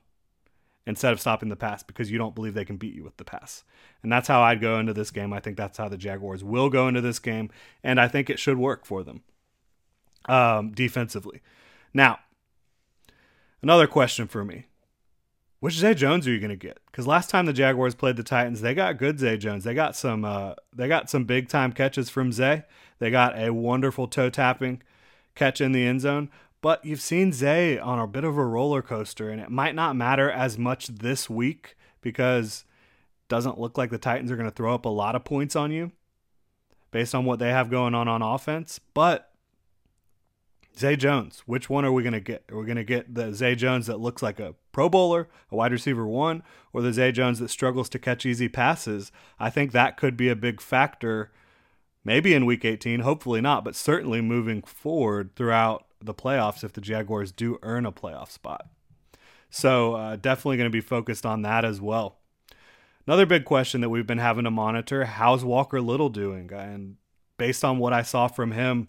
instead 0.88 1.12
of 1.12 1.20
stopping 1.20 1.50
the 1.50 1.56
pass 1.56 1.82
because 1.82 2.10
you 2.10 2.16
don't 2.16 2.34
believe 2.34 2.54
they 2.54 2.64
can 2.64 2.78
beat 2.78 2.94
you 2.94 3.04
with 3.04 3.18
the 3.18 3.24
pass. 3.24 3.62
And 4.02 4.10
that's 4.10 4.26
how 4.26 4.40
I'd 4.40 4.60
go 4.60 4.78
into 4.78 4.94
this 4.94 5.10
game. 5.10 5.34
I 5.34 5.38
think 5.38 5.58
that's 5.58 5.76
how 5.76 5.88
the 5.88 5.98
Jaguars 5.98 6.42
will 6.42 6.70
go 6.70 6.88
into 6.88 7.02
this 7.02 7.18
game, 7.18 7.50
and 7.84 8.00
I 8.00 8.08
think 8.08 8.30
it 8.30 8.38
should 8.38 8.56
work 8.56 8.86
for 8.86 9.04
them 9.04 9.22
um, 10.24 10.72
defensively. 10.72 11.42
Now, 11.92 12.20
another 13.62 13.86
question 13.86 14.26
for 14.26 14.44
me. 14.44 14.64
Which 15.60 15.74
Zay 15.74 15.92
Jones 15.92 16.26
are 16.26 16.30
you 16.30 16.38
going 16.38 16.50
to 16.50 16.56
get? 16.56 16.78
Because 16.86 17.06
last 17.06 17.30
time 17.30 17.46
the 17.46 17.52
Jaguars 17.52 17.96
played 17.96 18.16
the 18.16 18.22
Titans, 18.22 18.60
they 18.60 18.74
got 18.74 18.96
good 18.96 19.18
Zay 19.18 19.36
Jones. 19.36 19.64
They 19.64 19.74
got 19.74 19.96
some, 19.96 20.24
uh, 20.24 20.54
they 20.72 20.86
got 20.86 21.10
some 21.10 21.24
big 21.24 21.48
time 21.48 21.72
catches 21.72 22.08
from 22.08 22.32
Zay. 22.32 22.62
They 23.00 23.10
got 23.10 23.36
a 23.36 23.52
wonderful 23.52 24.06
toe 24.06 24.30
tapping 24.30 24.82
catch 25.34 25.60
in 25.60 25.72
the 25.72 25.84
end 25.84 26.00
zone. 26.00 26.30
But 26.60 26.84
you've 26.84 27.00
seen 27.00 27.32
Zay 27.32 27.78
on 27.78 27.98
a 27.98 28.06
bit 28.06 28.24
of 28.24 28.36
a 28.36 28.44
roller 28.44 28.82
coaster, 28.82 29.30
and 29.30 29.40
it 29.40 29.50
might 29.50 29.74
not 29.74 29.94
matter 29.94 30.30
as 30.30 30.58
much 30.58 30.88
this 30.88 31.30
week 31.30 31.76
because 32.00 32.64
doesn't 33.28 33.60
look 33.60 33.78
like 33.78 33.90
the 33.90 33.98
Titans 33.98 34.30
are 34.30 34.36
going 34.36 34.48
to 34.48 34.54
throw 34.54 34.74
up 34.74 34.84
a 34.84 34.88
lot 34.88 35.14
of 35.14 35.24
points 35.24 35.54
on 35.54 35.70
you 35.70 35.92
based 36.90 37.14
on 37.14 37.24
what 37.24 37.38
they 37.38 37.50
have 37.50 37.70
going 37.70 37.94
on 37.94 38.08
on 38.08 38.22
offense. 38.22 38.80
But 38.94 39.30
Zay 40.76 40.96
Jones, 40.96 41.42
which 41.44 41.68
one 41.68 41.84
are 41.84 41.92
we 41.92 42.02
going 42.02 42.12
to 42.12 42.20
get? 42.20 42.44
Are 42.50 42.58
we 42.58 42.64
going 42.64 42.76
to 42.76 42.84
get 42.84 43.14
the 43.14 43.34
Zay 43.34 43.54
Jones 43.54 43.86
that 43.86 44.00
looks 44.00 44.22
like 44.22 44.40
a 44.40 44.54
Pro 44.72 44.88
Bowler, 44.88 45.28
a 45.50 45.56
wide 45.56 45.72
receiver 45.72 46.06
one, 46.06 46.42
or 46.72 46.82
the 46.82 46.92
Zay 46.92 47.12
Jones 47.12 47.38
that 47.40 47.50
struggles 47.50 47.88
to 47.90 47.98
catch 47.98 48.24
easy 48.24 48.48
passes? 48.48 49.12
I 49.38 49.50
think 49.50 49.72
that 49.72 49.96
could 49.96 50.16
be 50.16 50.28
a 50.28 50.36
big 50.36 50.60
factor, 50.60 51.32
maybe 52.04 52.32
in 52.32 52.46
week 52.46 52.64
18, 52.64 53.00
hopefully 53.00 53.40
not, 53.40 53.64
but 53.64 53.76
certainly 53.76 54.20
moving 54.20 54.62
forward 54.62 55.34
throughout 55.34 55.87
the 56.00 56.14
playoffs 56.14 56.64
if 56.64 56.72
the 56.72 56.80
Jaguars 56.80 57.32
do 57.32 57.58
earn 57.62 57.86
a 57.86 57.92
playoff 57.92 58.30
spot. 58.30 58.68
So 59.50 59.94
uh, 59.94 60.16
definitely 60.16 60.56
going 60.58 60.70
to 60.70 60.76
be 60.76 60.80
focused 60.80 61.24
on 61.24 61.42
that 61.42 61.64
as 61.64 61.80
well. 61.80 62.18
Another 63.06 63.26
big 63.26 63.44
question 63.44 63.80
that 63.80 63.88
we've 63.88 64.06
been 64.06 64.18
having 64.18 64.44
to 64.44 64.50
monitor: 64.50 65.06
How's 65.06 65.44
Walker 65.44 65.80
Little 65.80 66.10
doing? 66.10 66.52
And 66.52 66.96
based 67.38 67.64
on 67.64 67.78
what 67.78 67.92
I 67.92 68.02
saw 68.02 68.28
from 68.28 68.52
him 68.52 68.88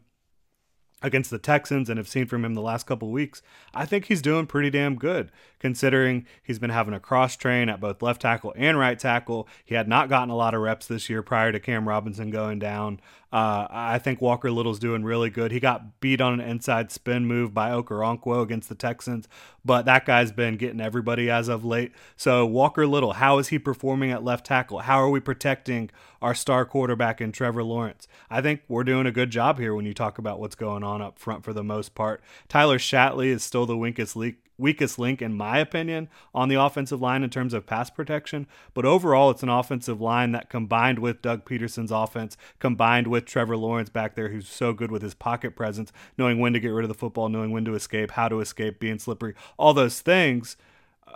against 1.02 1.30
the 1.30 1.40
Texans 1.40 1.90
and 1.90 1.98
have 1.98 2.08
seen 2.08 2.26
from 2.26 2.44
him 2.44 2.54
the 2.54 2.62
last 2.62 2.86
couple 2.86 3.12
weeks, 3.12 3.42
I 3.74 3.86
think 3.86 4.06
he's 4.06 4.22
doing 4.22 4.48
pretty 4.48 4.70
damn 4.70 4.96
good 4.96 5.32
considering 5.60 6.26
he's 6.42 6.60
been 6.60 6.70
having 6.70 6.94
a 6.94 7.00
cross 7.00 7.36
train 7.36 7.70
at 7.70 7.80
both 7.80 8.02
left 8.02 8.22
tackle 8.22 8.54
and 8.56 8.80
right 8.80 8.98
tackle. 8.98 9.48
He 9.64 9.76
had 9.76 9.88
not 9.88 10.10
gotten 10.10 10.30
a 10.30 10.36
lot 10.36 10.54
of 10.54 10.62
reps 10.62 10.88
this 10.88 11.10
year 11.10 11.22
prior 11.22 11.52
to 11.52 11.60
Cam 11.60 11.88
Robinson 11.88 12.30
going 12.30 12.60
down. 12.60 13.00
Uh, 13.32 13.68
I 13.70 14.00
think 14.00 14.22
Walker 14.22 14.50
Little's 14.50 14.80
doing 14.80 15.04
really 15.04 15.30
good. 15.30 15.52
He 15.52 15.60
got 15.60 16.00
beat 16.00 16.20
on 16.20 16.40
an 16.40 16.42
inside 16.42 16.92
spin 16.92 17.26
move 17.26 17.54
by 17.54 17.70
Okoronkwo 17.70 18.42
against 18.42 18.70
the 18.70 18.76
Texans, 18.76 19.28
but 19.64 19.86
that 19.86 20.06
guy's 20.06 20.32
been 20.32 20.58
getting 20.58 20.82
everybody 20.82 21.30
as 21.30 21.48
of 21.48 21.66
late. 21.66 21.92
So 22.16 22.46
Walker 22.46 22.88
Little, 22.88 23.14
how 23.14 23.38
is 23.40 23.50
he 23.50 23.60
performing 23.60 24.12
at 24.12 24.24
left 24.24 24.46
tackle? 24.46 24.80
How 24.80 25.02
are 25.02 25.10
we 25.10 25.20
protecting 25.20 25.90
our 26.22 26.36
star 26.36 26.66
quarterback 26.66 27.22
in 27.22 27.32
Trevor 27.32 27.64
Lawrence? 27.64 28.08
I 28.30 28.42
think 28.42 28.62
we're 28.68 28.84
doing 28.84 29.06
a 29.06 29.12
good 29.12 29.30
job 29.30 29.60
here 29.60 29.74
when 29.74 29.86
you 29.86 29.94
talk 29.94 30.18
about 30.18 30.40
what's 30.40 30.56
going 30.56 30.84
on 30.84 31.02
up 31.02 31.20
front 31.20 31.44
for 31.44 31.54
the 31.54 31.64
most 31.64 31.96
part. 31.96 32.22
Tyler 32.48 32.78
Shatley 32.78 33.28
is 33.28 33.44
still 33.44 33.66
the 33.66 33.78
weakest 33.78 34.16
link 34.16 34.38
weakest 34.60 35.00
link, 35.00 35.22
in 35.22 35.36
my 35.36 35.58
opinion, 35.58 36.10
on 36.34 36.50
the 36.50 36.56
offensive 36.56 37.02
line 37.02 37.24
in 37.24 37.30
terms 37.30 37.54
of 37.54 37.66
pass 37.66 37.90
protection. 37.90 38.48
But 38.74 38.86
overall, 38.86 39.30
it's 39.30 39.44
an 39.44 39.50
offensive 39.50 40.02
line 40.02 40.32
that 40.34 40.50
combined 40.50 41.00
with 41.00 41.22
Doug 41.22 41.46
Pederson's 41.46 41.92
offense, 41.92 42.38
combined 42.60 43.08
with 43.08 43.26
Trevor 43.26 43.58
Lawrence 43.58 43.90
back 43.90 44.16
there, 44.16 44.30
who's 44.30 44.48
so 44.48 44.74
good 44.74 44.92
with 44.92 45.02
his 45.02 45.14
pocket 45.14 45.56
presence, 45.56 45.92
knowing 46.18 46.40
when 46.40 46.54
to 46.54 46.60
get 46.60 46.70
rid 46.70 46.84
of 46.84 46.90
the 46.90 46.94
football, 46.94 47.30
knowing 47.30 47.52
when 47.52 47.66
to 47.66 47.76
escape, 47.76 48.12
how 48.12 48.28
to 48.28 48.42
escape, 48.42 48.80
being 48.80 49.00
slippery, 49.00 49.34
all 49.58 49.74
those 49.74 50.02
things. 50.02 50.58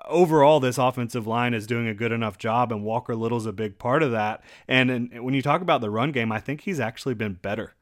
Overall, 0.08 0.60
this 0.60 0.80
offensive 0.80 1.28
line 1.28 1.54
is 1.54 1.68
doing 1.68 1.88
a 1.88 1.94
good 1.94 2.12
enough 2.12 2.38
job, 2.38 2.72
and 2.72 2.84
Walker 2.84 3.16
Little's 3.16 3.46
a 3.46 3.54
big 3.54 3.78
part 3.78 4.02
of 4.02 4.12
that. 4.12 4.44
And, 4.68 4.90
and 4.90 5.24
when 5.24 5.34
you 5.34 5.42
talk 5.42 5.62
about 5.62 5.82
the 5.82 5.92
run 5.92 6.12
game, 6.12 6.32
I 6.32 6.40
think 6.40 6.62
he's 6.62 6.80
actually 6.80 7.14
been 7.14 7.34
better 7.34 7.76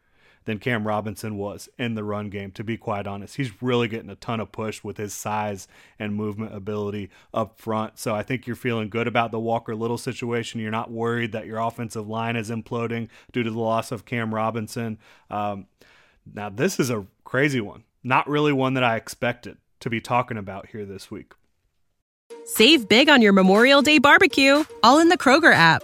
than 0.45 0.59
Cam 0.59 0.87
Robinson 0.87 1.37
was 1.37 1.69
in 1.77 1.95
the 1.95 2.03
run 2.03 2.29
game, 2.29 2.51
to 2.51 2.63
be 2.63 2.77
quite 2.77 3.07
honest. 3.07 3.35
He's 3.35 3.61
really 3.61 3.87
getting 3.87 4.09
a 4.09 4.15
ton 4.15 4.39
of 4.39 4.51
push 4.51 4.83
with 4.83 4.97
his 4.97 5.13
size 5.13 5.67
and 5.99 6.15
movement 6.15 6.55
ability 6.55 7.09
up 7.33 7.59
front. 7.59 7.99
So 7.99 8.15
I 8.15 8.23
think 8.23 8.47
you're 8.47 8.55
feeling 8.55 8.89
good 8.89 9.07
about 9.07 9.31
the 9.31 9.39
Walker 9.39 9.75
Little 9.75 9.97
situation. 9.97 10.59
You're 10.59 10.71
not 10.71 10.91
worried 10.91 11.31
that 11.33 11.45
your 11.45 11.59
offensive 11.59 12.07
line 12.07 12.35
is 12.35 12.49
imploding 12.49 13.09
due 13.31 13.43
to 13.43 13.51
the 13.51 13.59
loss 13.59 13.91
of 13.91 14.05
Cam 14.05 14.33
Robinson. 14.33 14.97
Um, 15.29 15.67
now, 16.31 16.49
this 16.49 16.79
is 16.79 16.89
a 16.89 17.05
crazy 17.23 17.61
one. 17.61 17.83
Not 18.03 18.27
really 18.27 18.51
one 18.51 18.73
that 18.73 18.83
I 18.83 18.95
expected 18.95 19.57
to 19.79 19.89
be 19.89 20.01
talking 20.01 20.37
about 20.37 20.67
here 20.67 20.85
this 20.85 21.11
week. 21.11 21.33
Save 22.45 22.89
big 22.89 23.09
on 23.09 23.21
your 23.21 23.33
Memorial 23.33 23.81
Day 23.81 23.99
barbecue, 23.99 24.63
all 24.83 24.99
in 24.99 25.09
the 25.09 25.17
Kroger 25.17 25.53
app. 25.53 25.83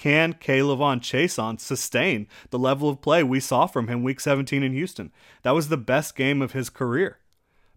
Can 0.00 0.32
K'Lavon 0.32 1.02
Chaisson 1.02 1.60
sustain 1.60 2.26
the 2.48 2.58
level 2.58 2.88
of 2.88 3.02
play 3.02 3.22
we 3.22 3.38
saw 3.38 3.66
from 3.66 3.88
him 3.88 4.02
week 4.02 4.18
17 4.18 4.62
in 4.62 4.72
Houston? 4.72 5.12
That 5.42 5.50
was 5.50 5.68
the 5.68 5.76
best 5.76 6.16
game 6.16 6.40
of 6.40 6.52
his 6.52 6.70
career. 6.70 7.18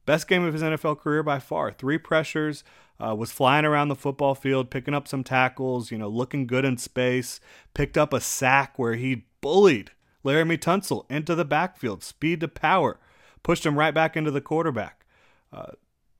Best 0.06 0.30
game 0.30 0.46
of 0.46 0.54
his 0.54 0.62
NFL 0.62 1.02
career 1.02 1.22
by 1.22 1.40
far. 1.40 1.74
Three 1.74 1.98
pressures, 1.98 2.64
uh, 2.98 3.14
was 3.14 3.34
flying 3.34 3.66
around 3.66 3.90
the 3.90 3.96
football 3.96 4.36
field, 4.36 4.70
picking 4.70 4.94
up 4.94 5.06
some 5.06 5.26
tackles, 5.26 5.92
you 5.92 5.98
know, 5.98 6.08
looking 6.08 6.48
good 6.48 6.64
in 6.64 6.78
space, 6.78 7.42
picked 7.74 7.98
up 7.98 8.14
a 8.14 8.22
sack 8.22 8.80
where 8.80 8.96
he 8.96 9.26
bullied 9.42 9.92
Laremy 10.24 10.58
Tunsil 10.58 11.06
into 11.12 11.36
the 11.36 11.44
backfield, 11.44 12.06
speed 12.06 12.40
to 12.40 12.48
power, 12.48 13.02
pushed 13.44 13.66
him 13.66 13.78
right 13.78 13.94
back 13.94 14.16
into 14.16 14.32
the 14.32 14.40
quarterback. 14.40 15.06
Uh, 15.52 15.72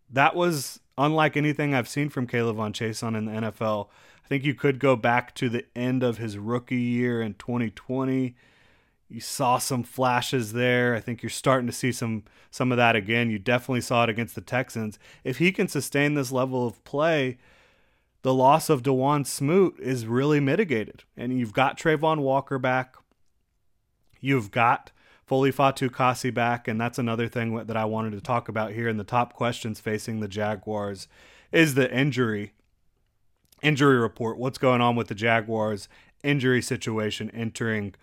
that 0.10 0.36
was 0.36 0.82
unlike 0.98 1.38
anything 1.38 1.74
I've 1.74 1.88
seen 1.88 2.10
from 2.10 2.28
K'Lavon 2.28 2.74
Chaisson 2.74 3.18
in 3.18 3.24
the 3.24 3.32
NFL 3.32 3.88
I 4.24 4.28
think 4.28 4.46
you 4.46 4.54
could 4.54 4.80
go 4.80 4.96
back 4.96 5.36
to 5.36 5.50
the 5.50 5.66
end 5.76 6.02
of 6.04 6.18
his 6.18 6.38
rookie 6.38 6.76
year 6.76 7.22
in 7.22 7.34
2020. 7.36 8.36
You 9.10 9.20
saw 9.20 9.58
some 9.58 9.84
flashes 9.84 10.54
there. 10.54 10.96
I 10.96 11.00
think 11.00 11.22
you're 11.22 11.30
starting 11.30 11.68
to 11.68 11.74
see 11.74 11.92
some 11.92 12.24
some 12.50 12.72
of 12.72 12.78
that 12.78 12.96
again. 12.96 13.30
You 13.30 13.38
definitely 13.38 13.82
saw 13.82 14.04
it 14.04 14.10
against 14.10 14.36
the 14.36 14.42
Texans. 14.42 14.98
If 15.24 15.38
he 15.38 15.52
can 15.52 15.68
sustain 15.68 16.14
this 16.14 16.32
level 16.32 16.66
of 16.66 16.84
play, 16.84 17.38
the 18.22 18.34
loss 18.34 18.70
of 18.70 18.82
Dawuane 18.82 19.28
Smoot 19.28 19.78
is 19.80 20.08
really 20.08 20.40
mitigated. 20.40 21.04
And 21.18 21.38
you've 21.38 21.54
got 21.54 21.78
Travon 21.78 22.20
Walker 22.20 22.58
back. 22.58 22.96
You've 24.20 24.52
got 24.52 24.92
Foley 25.26 25.52
Fatukasi 25.52 26.34
back, 26.34 26.68
and 26.68 26.80
that's 26.80 26.98
another 26.98 27.28
thing 27.28 27.56
that 27.66 27.78
I 27.78 27.86
wanted 27.86 28.12
to 28.12 28.22
talk 28.22 28.48
about 28.48 28.72
here 28.72 28.88
in 28.88 28.98
the 28.98 29.04
top 29.04 29.34
questions 29.34 29.80
facing 29.80 30.20
the 30.20 30.28
Jaguars 30.28 31.08
is 31.52 31.76
the 31.76 31.94
injury 31.94 32.54
injury 33.64 33.98
report, 33.98 34.38
what's 34.38 34.58
going 34.58 34.82
on 34.82 34.96
with 34.96 35.08
the 35.08 35.16
Jaguars 35.16 35.88
injury 36.24 36.62
situation 36.62 37.30
entering 37.32 37.96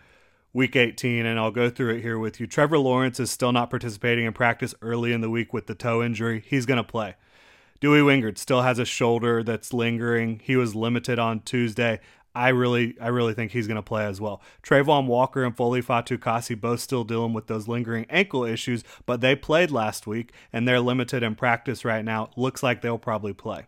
week 0.53 0.75
18 0.75 1.27
and 1.27 1.39
I'll 1.39 1.51
go 1.51 1.71
through 1.71 1.95
it 1.95 2.03
here 2.03 2.19
with 2.19 2.41
you. 2.41 2.47
Trevor 2.47 2.79
Lawrence 2.79 3.21
is 3.21 3.31
still 3.31 3.53
not 3.53 3.71
participating 3.71 4.25
in 4.25 4.33
practice 4.33 4.75
early 4.83 5.13
in 5.13 5.21
the 5.21 5.31
week 5.31 5.53
with 5.53 5.67
the 5.67 5.75
toe 5.75 6.03
injury. 6.03 6.43
He's 6.47 6.67
going 6.67 6.79
to 6.79 6.85
play. 6.85 7.15
Dewey 7.81 8.01
Wingard 8.01 8.37
still 8.37 8.63
has 8.63 8.79
a 8.79 8.85
shoulder 8.85 9.43
that's 9.43 9.73
lingering. 9.73 10.41
He 10.45 10.57
was 10.57 10.75
limited 10.75 11.19
on 11.19 11.41
Tuesday. 11.41 12.01
I 12.35 12.49
really, 12.49 12.95
I 13.01 13.09
really 13.09 13.33
think 13.33 13.53
he's 13.53 13.67
going 13.67 13.77
to 13.77 13.83
play 13.83 14.05
as 14.05 14.21
well. 14.21 14.43
Travon 14.63 15.07
Walker 15.07 15.45
and 15.45 15.57
Foley 15.57 15.83
Fatukasi 15.83 16.61
both 16.61 16.81
still 16.81 17.05
dealing 17.05 17.33
with 17.33 17.47
those 17.47 17.67
lingering 17.67 18.07
ankle 18.09 18.45
issues, 18.45 18.85
but 19.07 19.21
they 19.21 19.35
played 19.35 19.71
last 19.71 20.07
week 20.07 20.33
and 20.53 20.69
they're 20.69 20.81
limited 20.81 21.23
in 21.23 21.35
practice 21.35 21.85
right 21.85 22.05
now. 22.05 22.31
Looks 22.37 22.63
like 22.63 22.83
they'll 22.83 22.99
probably 22.99 23.33
play. 23.33 23.67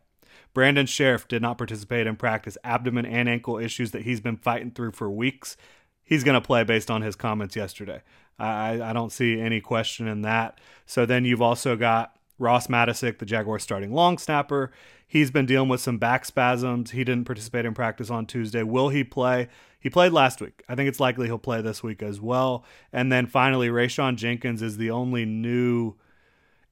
Brandon 0.54 0.86
Scherff 0.86 1.26
did 1.28 1.42
not 1.42 1.58
participate 1.58 2.06
in 2.06 2.16
practice. 2.16 2.58
Abdomen 2.64 3.06
and 3.06 3.28
ankle 3.28 3.58
issues 3.58 3.90
that 3.92 4.02
he's 4.02 4.20
been 4.20 4.36
fighting 4.36 4.70
through 4.70 4.92
for 4.92 5.10
weeks. 5.10 5.56
He's 6.02 6.24
going 6.24 6.40
to 6.40 6.46
play 6.46 6.64
based 6.64 6.90
on 6.90 7.02
his 7.02 7.16
comments 7.16 7.56
yesterday. 7.56 8.02
I, 8.38 8.80
I 8.82 8.92
don't 8.92 9.12
see 9.12 9.40
any 9.40 9.60
question 9.60 10.08
in 10.08 10.22
that. 10.22 10.58
So 10.86 11.06
then 11.06 11.24
you've 11.24 11.42
also 11.42 11.76
got 11.76 12.16
Ross 12.38 12.66
Matiscik, 12.66 13.18
the 13.18 13.26
Jaguars 13.26 13.62
starting 13.62 13.92
long 13.92 14.18
snapper. 14.18 14.72
He's 15.06 15.30
been 15.30 15.46
dealing 15.46 15.68
with 15.68 15.80
some 15.80 15.98
back 15.98 16.24
spasms. 16.24 16.90
He 16.90 17.04
didn't 17.04 17.26
participate 17.26 17.66
in 17.66 17.74
practice 17.74 18.10
on 18.10 18.26
Tuesday. 18.26 18.62
Will 18.62 18.88
he 18.88 19.04
play? 19.04 19.48
He 19.78 19.90
played 19.90 20.12
last 20.12 20.40
week. 20.40 20.62
I 20.68 20.74
think 20.74 20.88
it's 20.88 21.00
likely 21.00 21.26
he'll 21.26 21.38
play 21.38 21.60
this 21.60 21.82
week 21.82 22.02
as 22.02 22.20
well. 22.20 22.64
And 22.92 23.12
then 23.12 23.26
finally, 23.26 23.68
Rayshawn 23.68 24.16
Jenkins 24.16 24.62
is 24.62 24.76
the 24.76 24.90
only 24.90 25.24
new 25.24 25.94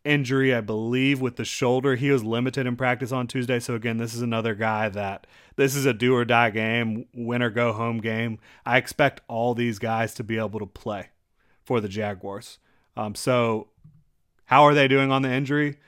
injury, 0.05 0.55
I 0.55 0.61
believe, 0.61 1.21
with 1.21 1.37
the 1.37 1.45
shoulder. 1.45 1.97
He 1.97 2.11
was 2.11 2.25
limited 2.25 2.67
in 2.67 2.77
practice 2.77 3.13
on 3.13 3.27
Tuesday. 3.27 3.61
So, 3.61 3.75
again, 3.75 3.99
this 3.99 4.15
is 4.15 4.23
another 4.23 4.55
guy 4.55 4.89
that 4.89 5.27
this 5.57 5.75
is 5.75 5.87
a 5.87 5.93
do 5.93 6.15
or 6.15 6.25
die 6.25 6.51
game, 6.51 7.07
win 7.15 7.43
or 7.43 7.51
go 7.51 7.73
home 7.73 7.99
game. 7.99 8.39
I 8.65 8.79
expect 8.79 9.21
all 9.29 9.55
these 9.55 9.79
guys 9.79 10.15
to 10.15 10.25
be 10.25 10.39
able 10.39 10.61
to 10.61 10.67
play 10.67 11.11
for 11.63 11.81
the 11.81 11.89
Jaguars. 11.89 12.59
Um, 12.97 13.15
so, 13.15 13.69
how 14.47 14.65
are 14.65 14.75
they 14.75 14.89
doing 14.89 15.11
on 15.11 15.23
the 15.23 15.31
injury? 15.31 15.79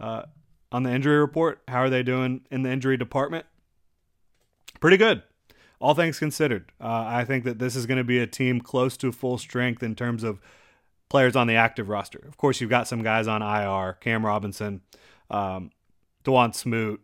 Uh, 0.00 0.22
on 0.70 0.82
the 0.82 0.90
injury 0.90 1.18
report, 1.18 1.62
how 1.68 1.78
are 1.78 1.90
they 1.90 2.02
doing 2.02 2.42
in 2.50 2.62
the 2.62 2.70
injury 2.70 2.96
department? 2.96 3.46
Pretty 4.80 4.96
good 4.96 5.22
all 5.80 5.94
things 5.94 6.18
considered, 6.18 6.72
uh, 6.80 7.04
I 7.06 7.24
think 7.24 7.44
that 7.44 7.58
this 7.58 7.76
is 7.76 7.86
going 7.86 7.98
to 7.98 8.04
be 8.04 8.18
a 8.18 8.26
team 8.26 8.60
close 8.60 8.96
to 8.98 9.12
full 9.12 9.38
strength 9.38 9.82
in 9.82 9.94
terms 9.94 10.24
of 10.24 10.40
players 11.08 11.36
on 11.36 11.46
the 11.46 11.56
active 11.56 11.88
roster. 11.88 12.22
Of 12.28 12.36
course, 12.36 12.60
you've 12.60 12.70
got 12.70 12.88
some 12.88 13.02
guys 13.02 13.26
on 13.26 13.42
IR, 13.42 13.94
Cam 13.94 14.24
Robinson, 14.24 14.82
um, 15.30 15.70
Dawuane 16.24 16.54
Smoot, 16.54 17.00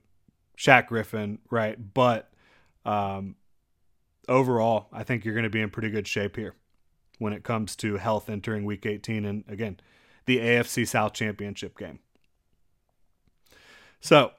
Shaq 0.59 0.87
Griffin, 0.89 1.39
right? 1.51 1.79
But 1.95 2.31
um, 2.85 3.37
overall, 4.29 4.89
I 4.93 5.05
think 5.05 5.25
you're 5.25 5.35
going 5.35 5.45
to 5.45 5.51
be 5.51 5.61
in 5.61 5.71
pretty 5.71 5.91
good 5.91 6.07
shape 6.07 6.37
here 6.37 6.55
when 7.19 7.33
it 7.33 7.45
comes 7.45 7.77
to 7.77 7.97
health 7.97 8.29
entering 8.29 8.65
Week 8.65 8.85
18 8.85 9.25
and 9.25 9.45
again 9.49 9.79
the 10.27 10.39
AFC 10.39 10.89
South 10.89 11.13
Championship 11.13 11.79
game. 11.79 11.99
So, 14.01 14.33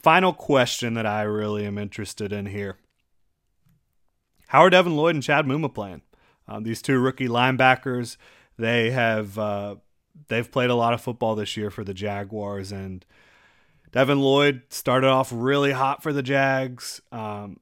final 0.00 0.32
question 0.32 0.94
that 0.94 1.06
I 1.06 1.22
really 1.22 1.64
am 1.64 1.78
interested 1.78 2.32
in 2.32 2.46
here: 2.46 2.76
How 4.48 4.60
are 4.60 4.70
Devin 4.70 4.96
Lloyd 4.96 5.14
and 5.14 5.22
Chad 5.22 5.46
Muma 5.46 5.72
playing? 5.72 6.02
Um, 6.46 6.62
these 6.64 6.80
two 6.82 6.98
rookie 6.98 7.28
linebackers 7.28 8.16
they 8.58 8.90
have 8.90 9.38
uh, 9.38 9.76
they've 10.28 10.50
played 10.50 10.70
a 10.70 10.74
lot 10.74 10.94
of 10.94 11.00
football 11.00 11.34
this 11.34 11.56
year 11.56 11.70
for 11.70 11.84
the 11.84 11.94
Jaguars, 11.94 12.72
and 12.72 13.04
Devin 13.92 14.20
Lloyd 14.20 14.62
started 14.68 15.08
off 15.08 15.30
really 15.32 15.72
hot 15.72 16.02
for 16.02 16.12
the 16.12 16.22
Jags, 16.22 17.00
um, 17.12 17.60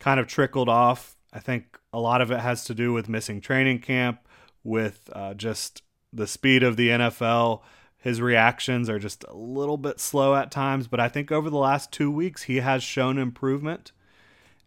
kind 0.00 0.18
of 0.18 0.26
trickled 0.26 0.68
off. 0.68 1.16
I 1.32 1.38
think 1.38 1.78
a 1.92 2.00
lot 2.00 2.20
of 2.20 2.30
it 2.30 2.40
has 2.40 2.64
to 2.64 2.74
do 2.74 2.92
with 2.92 3.08
missing 3.08 3.40
training 3.40 3.80
camp, 3.80 4.26
with 4.64 5.10
uh, 5.12 5.34
just 5.34 5.82
the 6.12 6.26
speed 6.26 6.62
of 6.62 6.76
the 6.76 6.88
NFL. 6.88 7.60
His 7.96 8.20
reactions 8.20 8.88
are 8.88 8.98
just 8.98 9.24
a 9.28 9.36
little 9.36 9.76
bit 9.76 10.00
slow 10.00 10.34
at 10.34 10.50
times, 10.50 10.88
but 10.88 10.98
I 10.98 11.08
think 11.08 11.30
over 11.30 11.48
the 11.48 11.56
last 11.56 11.92
two 11.92 12.10
weeks 12.10 12.44
he 12.44 12.56
has 12.56 12.82
shown 12.82 13.16
improvement. 13.16 13.92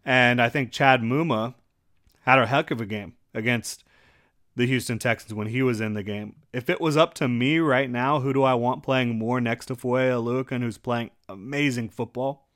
And 0.04 0.40
I 0.40 0.48
think 0.48 0.72
Chad 0.72 1.02
Muma 1.02 1.54
had 2.22 2.38
a 2.38 2.46
heck 2.46 2.70
of 2.70 2.80
a 2.80 2.86
game 2.86 3.14
against 3.34 3.84
the 4.56 4.66
Houston 4.66 4.98
Texans 4.98 5.34
when 5.34 5.48
he 5.48 5.62
was 5.62 5.80
in 5.80 5.92
the 5.92 6.02
game. 6.02 6.36
If 6.52 6.70
it 6.70 6.80
was 6.80 6.96
up 6.96 7.12
to 7.14 7.28
me 7.28 7.58
right 7.58 7.90
now, 7.90 8.20
who 8.20 8.32
do 8.32 8.42
I 8.42 8.54
want 8.54 8.82
playing 8.82 9.18
more 9.18 9.40
next 9.40 9.66
to 9.66 9.76
Foye 9.76 10.08
Oluokun, 10.08 10.62
who's 10.62 10.78
playing 10.78 11.10
amazing 11.28 11.90
football? 11.90 12.48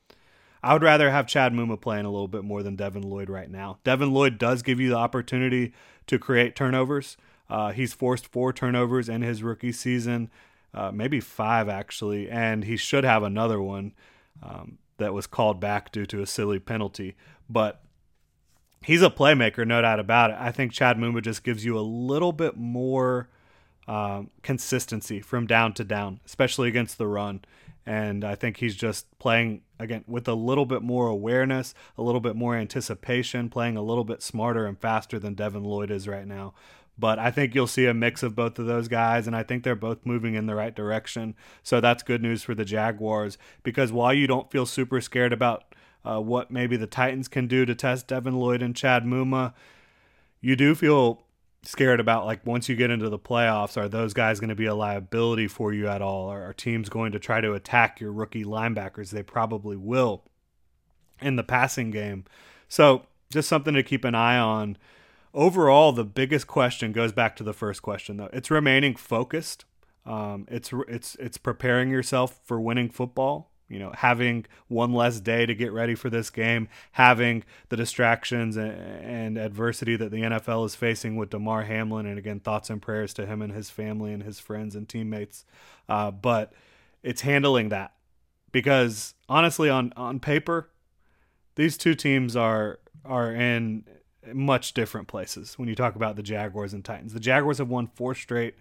I 0.62 0.72
would 0.72 0.82
rather 0.82 1.10
have 1.10 1.26
Chad 1.26 1.52
Muma 1.52 1.80
playing 1.80 2.06
a 2.06 2.10
little 2.10 2.28
bit 2.28 2.44
more 2.44 2.62
than 2.62 2.76
Devin 2.76 3.02
Lloyd 3.02 3.30
right 3.30 3.50
now. 3.50 3.78
Devin 3.84 4.12
Lloyd 4.12 4.38
does 4.38 4.62
give 4.62 4.80
you 4.80 4.90
the 4.90 4.96
opportunity 4.96 5.72
to 6.06 6.18
create 6.18 6.56
turnovers. 6.56 7.16
Uh, 7.48 7.72
he's 7.72 7.92
forced 7.92 8.26
four 8.26 8.52
turnovers 8.52 9.08
in 9.08 9.22
his 9.22 9.42
rookie 9.42 9.72
season, 9.72 10.30
uh, 10.72 10.90
maybe 10.90 11.20
five 11.20 11.68
actually, 11.68 12.30
and 12.30 12.64
he 12.64 12.76
should 12.76 13.04
have 13.04 13.22
another 13.22 13.60
one 13.60 13.92
um, 14.42 14.78
that 14.98 15.12
was 15.12 15.26
called 15.26 15.60
back 15.60 15.92
due 15.92 16.06
to 16.06 16.22
a 16.22 16.26
silly 16.26 16.58
penalty. 16.58 17.16
But 17.48 17.82
he's 18.82 19.02
a 19.02 19.10
playmaker, 19.10 19.66
no 19.66 19.82
doubt 19.82 20.00
about 20.00 20.30
it. 20.30 20.36
I 20.38 20.50
think 20.50 20.72
Chad 20.72 20.96
Muma 20.96 21.22
just 21.22 21.44
gives 21.44 21.64
you 21.64 21.78
a 21.78 21.80
little 21.80 22.32
bit 22.32 22.56
more 22.56 23.28
um, 23.86 24.30
consistency 24.42 25.20
from 25.20 25.46
down 25.46 25.74
to 25.74 25.84
down, 25.84 26.20
especially 26.24 26.68
against 26.68 26.98
the 26.98 27.06
run. 27.06 27.42
And 27.86 28.24
I 28.24 28.34
think 28.34 28.58
he's 28.58 28.76
just 28.76 29.06
playing 29.18 29.62
again 29.78 30.04
with 30.06 30.28
a 30.28 30.34
little 30.34 30.66
bit 30.66 30.82
more 30.82 31.08
awareness, 31.08 31.74
a 31.96 32.02
little 32.02 32.20
bit 32.20 32.36
more 32.36 32.54
anticipation, 32.54 33.48
playing 33.48 33.76
a 33.76 33.82
little 33.82 34.04
bit 34.04 34.22
smarter 34.22 34.66
and 34.66 34.78
faster 34.78 35.18
than 35.18 35.34
Devin 35.34 35.64
Lloyd 35.64 35.90
is 35.90 36.06
right 36.06 36.26
now. 36.26 36.54
But 36.98 37.18
I 37.18 37.30
think 37.30 37.54
you'll 37.54 37.66
see 37.66 37.86
a 37.86 37.94
mix 37.94 38.22
of 38.22 38.36
both 38.36 38.58
of 38.58 38.66
those 38.66 38.86
guys, 38.86 39.26
and 39.26 39.34
I 39.34 39.42
think 39.42 39.64
they're 39.64 39.74
both 39.74 40.04
moving 40.04 40.34
in 40.34 40.44
the 40.44 40.54
right 40.54 40.74
direction. 40.74 41.34
So 41.62 41.80
that's 41.80 42.02
good 42.02 42.20
news 42.20 42.42
for 42.42 42.54
the 42.54 42.64
Jaguars 42.64 43.38
because 43.62 43.90
while 43.90 44.12
you 44.12 44.26
don't 44.26 44.50
feel 44.50 44.66
super 44.66 45.00
scared 45.00 45.32
about 45.32 45.69
uh, 46.04 46.20
what 46.20 46.50
maybe 46.50 46.76
the 46.76 46.86
Titans 46.86 47.28
can 47.28 47.46
do 47.46 47.64
to 47.64 47.74
test 47.74 48.06
Devin 48.06 48.38
Lloyd 48.38 48.62
and 48.62 48.74
Chad 48.74 49.04
Muma, 49.04 49.52
you 50.40 50.56
do 50.56 50.74
feel 50.74 51.22
scared 51.62 52.00
about 52.00 52.24
like 52.24 52.46
once 52.46 52.68
you 52.68 52.76
get 52.76 52.90
into 52.90 53.08
the 53.08 53.18
playoffs, 53.18 53.76
are 53.76 53.88
those 53.88 54.14
guys 54.14 54.40
going 54.40 54.48
to 54.48 54.54
be 54.54 54.66
a 54.66 54.74
liability 54.74 55.46
for 55.46 55.72
you 55.72 55.88
at 55.88 56.00
all? 56.00 56.28
Are, 56.28 56.42
are 56.42 56.54
teams 56.54 56.88
going 56.88 57.12
to 57.12 57.18
try 57.18 57.40
to 57.40 57.52
attack 57.52 58.00
your 58.00 58.12
rookie 58.12 58.44
linebackers? 58.44 59.10
They 59.10 59.22
probably 59.22 59.76
will 59.76 60.24
in 61.20 61.36
the 61.36 61.44
passing 61.44 61.90
game. 61.90 62.24
So 62.68 63.06
just 63.30 63.48
something 63.48 63.74
to 63.74 63.82
keep 63.82 64.04
an 64.04 64.14
eye 64.14 64.38
on 64.38 64.78
overall, 65.34 65.92
the 65.92 66.04
biggest 66.04 66.46
question 66.46 66.92
goes 66.92 67.12
back 67.12 67.36
to 67.36 67.44
the 67.44 67.52
first 67.52 67.82
question, 67.82 68.16
though. 68.16 68.30
It's 68.32 68.50
remaining 68.50 68.94
focused. 68.94 69.64
Um, 70.06 70.46
it's 70.50 70.72
it's 70.88 71.14
it's 71.16 71.36
preparing 71.36 71.90
yourself 71.90 72.40
for 72.44 72.60
winning 72.60 72.88
football. 72.88 73.50
You 73.70 73.78
know, 73.78 73.92
having 73.94 74.46
one 74.68 74.92
less 74.92 75.20
day 75.20 75.46
to 75.46 75.54
get 75.54 75.72
ready 75.72 75.94
for 75.94 76.10
this 76.10 76.28
game, 76.28 76.68
having 76.92 77.44
the 77.68 77.76
distractions 77.76 78.56
and, 78.56 78.72
and 78.72 79.38
adversity 79.38 79.96
that 79.96 80.10
the 80.10 80.22
NFL 80.22 80.66
is 80.66 80.74
facing 80.74 81.16
with 81.16 81.30
Damar 81.30 81.62
Hamlin, 81.62 82.04
and 82.04 82.18
again, 82.18 82.40
thoughts 82.40 82.68
and 82.68 82.82
prayers 82.82 83.14
to 83.14 83.26
him 83.26 83.40
and 83.40 83.52
his 83.52 83.70
family 83.70 84.12
and 84.12 84.24
his 84.24 84.40
friends 84.40 84.74
and 84.74 84.88
teammates. 84.88 85.44
Uh, 85.88 86.10
but 86.10 86.52
it's 87.02 87.20
handling 87.20 87.68
that 87.68 87.92
because 88.52 89.14
honestly, 89.28 89.70
on 89.70 89.92
on 89.96 90.20
paper, 90.20 90.68
these 91.54 91.76
two 91.76 91.94
teams 91.94 92.36
are 92.36 92.80
are 93.04 93.32
in 93.32 93.84
much 94.34 94.74
different 94.74 95.08
places 95.08 95.58
when 95.58 95.68
you 95.68 95.74
talk 95.74 95.96
about 95.96 96.16
the 96.16 96.22
Jaguars 96.22 96.74
and 96.74 96.84
Titans. 96.84 97.12
The 97.12 97.20
Jaguars 97.20 97.58
have 97.58 97.68
won 97.68 97.86
four 97.86 98.14
straight. 98.14 98.54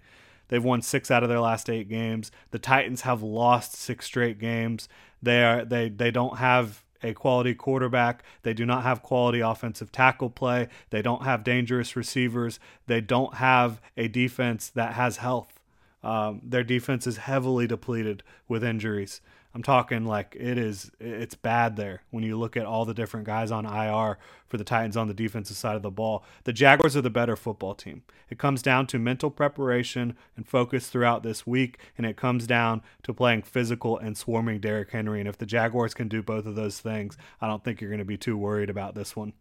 They've 0.50 0.62
won 0.62 0.82
six 0.82 1.10
out 1.10 1.22
of 1.22 1.28
their 1.28 1.40
last 1.40 1.70
eight 1.70 1.88
games. 1.88 2.30
The 2.50 2.58
Titans 2.58 3.02
have 3.02 3.22
lost 3.22 3.74
six 3.74 4.04
straight 4.04 4.38
games. 4.38 4.88
They 5.22 5.44
are 5.44 5.64
they 5.64 5.88
they 5.88 6.10
don't 6.10 6.38
have 6.38 6.84
a 7.02 7.14
quality 7.14 7.54
quarterback. 7.54 8.22
They 8.42 8.52
do 8.52 8.66
not 8.66 8.82
have 8.82 9.02
quality 9.02 9.40
offensive 9.40 9.92
tackle 9.92 10.28
play. 10.28 10.68
They 10.90 11.02
don't 11.02 11.22
have 11.22 11.44
dangerous 11.44 11.96
receivers. 11.96 12.58
They 12.88 13.00
don't 13.00 13.34
have 13.34 13.80
a 13.96 14.08
defense 14.08 14.68
that 14.70 14.94
has 14.94 15.18
health. 15.18 15.60
Um, 16.02 16.40
their 16.42 16.64
defense 16.64 17.06
is 17.06 17.18
heavily 17.18 17.66
depleted 17.66 18.22
with 18.48 18.64
injuries. 18.64 19.20
I'm 19.52 19.62
talking 19.64 20.04
like 20.04 20.36
it 20.38 20.56
is 20.56 20.92
it's 21.00 21.34
bad 21.34 21.76
there 21.76 22.02
when 22.10 22.22
you 22.22 22.38
look 22.38 22.56
at 22.56 22.66
all 22.66 22.84
the 22.84 22.94
different 22.94 23.26
guys 23.26 23.50
on 23.50 23.66
IR 23.66 24.16
for 24.46 24.56
the 24.56 24.64
Titans 24.64 24.96
on 24.96 25.08
the 25.08 25.14
defensive 25.14 25.56
side 25.56 25.74
of 25.74 25.82
the 25.82 25.90
ball. 25.90 26.24
The 26.44 26.52
Jaguars 26.52 26.96
are 26.96 27.00
the 27.00 27.10
better 27.10 27.34
football 27.34 27.74
team. 27.74 28.02
It 28.28 28.38
comes 28.38 28.62
down 28.62 28.86
to 28.88 28.98
mental 28.98 29.30
preparation 29.30 30.16
and 30.36 30.46
focus 30.46 30.88
throughout 30.88 31.24
this 31.24 31.48
week 31.48 31.78
and 31.98 32.06
it 32.06 32.16
comes 32.16 32.46
down 32.46 32.82
to 33.02 33.12
playing 33.12 33.42
physical 33.42 33.98
and 33.98 34.16
swarming 34.16 34.60
Derrick 34.60 34.92
Henry 34.92 35.18
and 35.18 35.28
if 35.28 35.38
the 35.38 35.46
Jaguars 35.46 35.94
can 35.94 36.06
do 36.06 36.22
both 36.22 36.46
of 36.46 36.54
those 36.54 36.78
things, 36.78 37.16
I 37.40 37.48
don't 37.48 37.64
think 37.64 37.80
you're 37.80 37.90
going 37.90 37.98
to 37.98 38.04
be 38.04 38.16
too 38.16 38.36
worried 38.36 38.70
about 38.70 38.94
this 38.94 39.16
one. 39.16 39.32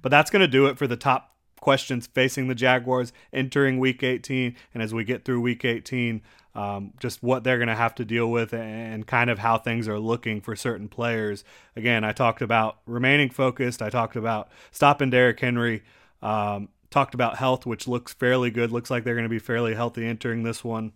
But 0.00 0.08
that's 0.08 0.30
going 0.30 0.40
to 0.40 0.48
do 0.48 0.66
it 0.66 0.78
for 0.78 0.86
the 0.86 0.96
top 0.96 1.33
questions 1.64 2.06
facing 2.06 2.46
the 2.46 2.54
Jaguars 2.54 3.10
entering 3.32 3.78
week 3.78 4.02
18 4.02 4.54
and 4.74 4.82
as 4.82 4.92
we 4.92 5.02
get 5.02 5.24
through 5.24 5.40
week 5.40 5.64
18 5.64 6.20
um, 6.54 6.92
just 7.00 7.22
what 7.22 7.42
they're 7.42 7.56
going 7.56 7.68
to 7.68 7.74
have 7.74 7.94
to 7.94 8.04
deal 8.04 8.30
with 8.30 8.52
and 8.52 9.06
kind 9.06 9.30
of 9.30 9.38
how 9.38 9.56
things 9.56 9.88
are 9.88 9.98
looking 9.98 10.42
for 10.42 10.54
certain 10.54 10.88
players. 10.88 11.42
Again, 11.74 12.04
I 12.04 12.12
talked 12.12 12.42
about 12.42 12.80
remaining 12.86 13.30
focused. 13.30 13.80
I 13.80 13.88
talked 13.88 14.14
about 14.14 14.50
stopping 14.72 15.08
Derrick 15.08 15.40
Henry. 15.40 15.82
Um, 16.20 16.68
talked 16.90 17.14
about 17.14 17.38
health, 17.38 17.64
which 17.64 17.88
looks 17.88 18.12
fairly 18.12 18.50
good. 18.50 18.70
Looks 18.70 18.90
like 18.90 19.02
they're 19.02 19.14
going 19.14 19.24
to 19.24 19.30
be 19.30 19.38
fairly 19.38 19.74
healthy 19.74 20.06
entering 20.06 20.42
this 20.42 20.62
one. 20.62 20.92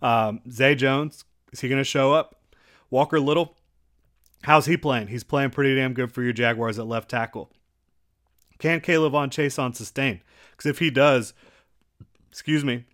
Um, 0.00 0.40
Zay 0.50 0.74
Jones, 0.74 1.26
is 1.52 1.60
he 1.60 1.68
going 1.68 1.80
to 1.80 1.84
show 1.84 2.14
up? 2.14 2.40
Walker 2.88 3.20
Little, 3.20 3.54
how's 4.44 4.64
he 4.64 4.78
playing? 4.78 5.08
He's 5.08 5.24
playing 5.24 5.50
pretty 5.50 5.76
damn 5.76 5.92
good 5.92 6.10
for 6.10 6.22
your 6.22 6.32
Jaguars 6.32 6.78
at 6.78 6.86
left 6.86 7.10
tackle. 7.10 7.52
Can 8.58 8.80
K'Lavon 8.80 9.30
Chaisson 9.30 9.74
sustain? 9.74 10.22
Because 10.50 10.70
if 10.70 10.78
he 10.78 10.90
does, 10.90 11.34
excuse 12.30 12.64
me, 12.64 12.84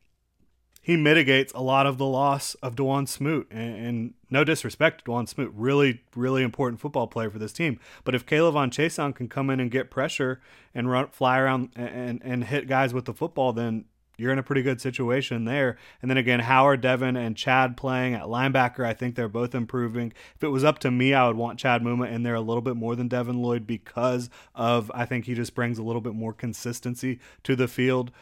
he 0.85 0.96
mitigates 0.96 1.53
a 1.53 1.62
lot 1.62 1.87
of 1.87 1.96
the 1.96 2.07
loss 2.07 2.55
of 2.57 2.75
Dawuane 2.75 3.07
Smoot. 3.07 3.46
And, 3.53 3.87
and 3.87 4.14
no 4.31 4.42
disrespect 4.42 5.05
to 5.05 5.11
Dawuane 5.11 5.29
Smoot, 5.29 5.53
really, 5.55 6.03
really 6.16 6.42
important 6.42 6.81
football 6.81 7.07
player 7.07 7.31
for 7.31 7.38
this 7.38 7.53
team. 7.53 7.79
But 8.03 8.16
if 8.16 8.27
K'Lavon 8.27 8.70
Chaisson 8.70 9.14
can 9.14 9.29
come 9.29 9.48
in 9.48 9.61
and 9.61 9.70
get 9.70 9.90
pressure 9.90 10.40
and 10.75 10.90
run, 10.90 11.09
fly 11.09 11.38
around 11.38 11.70
and, 11.77 12.20
and 12.25 12.44
hit 12.44 12.66
guys 12.66 12.92
with 12.92 13.05
the 13.05 13.14
football, 13.14 13.53
then 13.53 13.85
you're 14.16 14.33
in 14.33 14.38
a 14.38 14.42
pretty 14.42 14.62
good 14.62 14.81
situation 14.81 15.44
there. 15.44 15.77
And 16.01 16.11
then 16.11 16.18
again, 16.18 16.40
Howard, 16.40 16.81
Devin, 16.81 17.16
and 17.16 17.37
Chad 17.37 17.77
playing 17.77 18.14
at 18.14 18.25
linebacker, 18.25 18.85
I 18.85 18.92
think 18.92 19.14
they're 19.14 19.29
both 19.29 19.55
improving. 19.55 20.12
If 20.37 20.44
it 20.44 20.48
was 20.48 20.64
up 20.64 20.79
to 20.81 20.90
me, 20.90 21.14
I 21.14 21.27
would 21.27 21.37
want 21.37 21.59
Chad 21.59 21.83
Muma 21.83 22.11
in 22.11 22.22
there 22.22 22.35
a 22.35 22.40
little 22.40 22.62
bit 22.62 22.77
more 22.77 22.94
than 22.94 23.09
Devin 23.09 23.40
Lloyd 23.40 23.66
because 23.66 24.31
of 24.55 24.90
I 24.94 25.07
think 25.07 25.25
he 25.25 25.35
just 25.35 25.55
brings 25.55 25.79
a 25.79 25.83
little 25.83 26.03
bit 26.03 26.14
more 26.14 26.33
consistency 26.33 27.20
to 27.44 27.57
the 27.57 27.68
field 27.68 28.12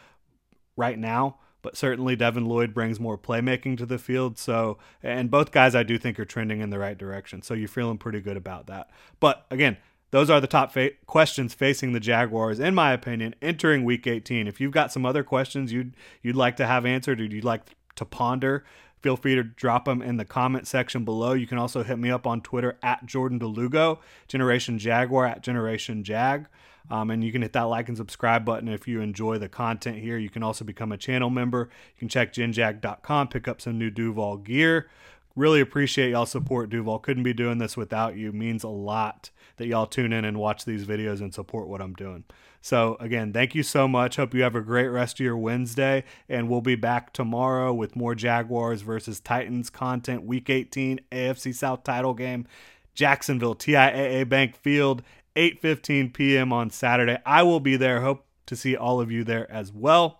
right 0.75 0.97
now 0.97 1.37
but 1.61 1.77
certainly 1.77 2.15
Devin 2.15 2.45
Lloyd 2.45 2.73
brings 2.73 2.99
more 2.99 3.17
playmaking 3.17 3.77
to 3.77 3.85
the 3.85 3.99
field. 3.99 4.37
So, 4.37 4.77
and 5.03 5.29
both 5.29 5.51
guys 5.51 5.75
I 5.75 5.83
do 5.83 5.97
think 5.97 6.19
are 6.19 6.25
trending 6.25 6.61
in 6.61 6.69
the 6.69 6.79
right 6.79 6.97
direction. 6.97 7.41
So 7.41 7.53
you're 7.53 7.67
feeling 7.67 7.97
pretty 7.97 8.21
good 8.21 8.37
about 8.37 8.67
that. 8.67 8.89
But 9.19 9.45
again, 9.51 9.77
those 10.11 10.29
are 10.29 10.39
the 10.39 10.47
top 10.47 10.71
fa- 10.71 10.91
questions 11.07 11.53
facing 11.53 11.93
the 11.93 11.99
Jaguars, 11.99 12.59
in 12.59 12.75
my 12.75 12.91
opinion, 12.91 13.33
entering 13.41 13.83
Week 13.83 14.05
18. 14.05 14.47
If 14.47 14.61
you've 14.61 14.73
got 14.73 14.91
some 14.91 15.05
other 15.05 15.23
questions 15.23 15.71
you'd 15.71 15.95
you'd 16.21 16.35
like 16.35 16.57
to 16.57 16.67
have 16.67 16.85
answered 16.85 17.19
or 17.19 17.23
you'd 17.23 17.43
like 17.43 17.63
to 17.95 18.05
ponder, 18.05 18.63
feel 19.01 19.15
free 19.15 19.35
to 19.35 19.43
drop 19.43 19.85
them 19.85 20.01
in 20.01 20.17
the 20.17 20.25
comment 20.25 20.67
section 20.67 21.05
below. 21.05 21.33
You 21.33 21.47
can 21.47 21.57
also 21.57 21.83
hit 21.83 21.97
me 21.97 22.11
up 22.11 22.27
on 22.27 22.41
Twitter 22.41 22.77
at 22.83 23.05
Jordan 23.05 23.39
de 23.39 23.47
Lugo, 23.47 23.99
Generation 24.27 24.77
Jaguar 24.77 25.25
at 25.25 25.41
Generation 25.41 26.03
Jag. 26.03 26.47
Um, 26.89 27.09
and 27.09 27.23
you 27.23 27.31
can 27.31 27.41
hit 27.41 27.53
that 27.53 27.63
like 27.63 27.87
and 27.87 27.97
subscribe 27.97 28.43
button 28.43 28.67
if 28.67 28.87
you 28.87 28.99
enjoy 28.99 29.37
the 29.37 29.47
content 29.47 29.99
here. 29.99 30.17
You 30.17 30.29
can 30.29 30.43
also 30.43 30.65
become 30.65 30.91
a 30.91 30.97
channel 30.97 31.29
member. 31.29 31.69
You 31.95 31.99
can 31.99 32.09
check 32.09 32.33
genjag.com, 32.33 33.29
pick 33.29 33.47
up 33.47 33.61
some 33.61 33.77
new 33.77 33.89
Duval 33.89 34.37
gear. 34.37 34.89
Really 35.35 35.61
appreciate 35.61 36.09
y'all 36.09 36.25
support 36.25 36.69
Duval. 36.69 36.99
Couldn't 36.99 37.23
be 37.23 37.33
doing 37.33 37.59
this 37.59 37.77
without 37.77 38.17
you. 38.17 38.33
Means 38.33 38.63
a 38.63 38.69
lot 38.69 39.29
that 39.61 39.67
y'all 39.67 39.85
tune 39.85 40.11
in 40.11 40.25
and 40.25 40.39
watch 40.39 40.65
these 40.65 40.85
videos 40.85 41.21
and 41.21 41.31
support 41.31 41.67
what 41.67 41.81
I'm 41.81 41.93
doing. 41.93 42.23
So 42.61 42.97
again, 42.99 43.31
thank 43.31 43.53
you 43.53 43.61
so 43.61 43.87
much. 43.87 44.15
Hope 44.15 44.33
you 44.33 44.41
have 44.41 44.55
a 44.55 44.61
great 44.61 44.87
rest 44.87 45.19
of 45.19 45.23
your 45.23 45.37
Wednesday, 45.37 46.03
and 46.27 46.49
we'll 46.49 46.61
be 46.61 46.75
back 46.75 47.13
tomorrow 47.13 47.71
with 47.71 47.95
more 47.95 48.15
Jaguars 48.15 48.81
versus 48.81 49.19
Titans 49.19 49.69
content. 49.69 50.23
Week 50.23 50.49
18 50.49 50.99
AFC 51.11 51.53
South 51.53 51.83
title 51.83 52.15
game, 52.15 52.47
Jacksonville 52.95 53.55
TIAA 53.55 54.27
Bank 54.27 54.55
Field. 54.55 55.03
8:15 55.35 56.11
p.m. 56.13 56.51
on 56.51 56.69
Saturday. 56.69 57.17
I 57.25 57.43
will 57.43 57.61
be 57.61 57.77
there. 57.77 58.01
Hope 58.01 58.25
to 58.47 58.55
see 58.57 58.75
all 58.75 58.99
of 58.99 59.11
you 59.11 59.23
there 59.23 59.49
as 59.49 59.71
well. 59.71 60.19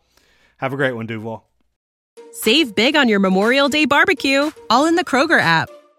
Have 0.57 0.71
a 0.71 0.77
great 0.77 0.93
one, 0.93 1.05
Duval. 1.05 1.49
Save 2.31 2.75
big 2.75 2.95
on 2.95 3.09
your 3.09 3.19
Memorial 3.19 3.67
Day 3.67 3.83
barbecue, 3.83 4.51
all 4.69 4.85
in 4.85 4.95
the 4.95 5.03
Kroger 5.03 5.41
app. 5.41 5.69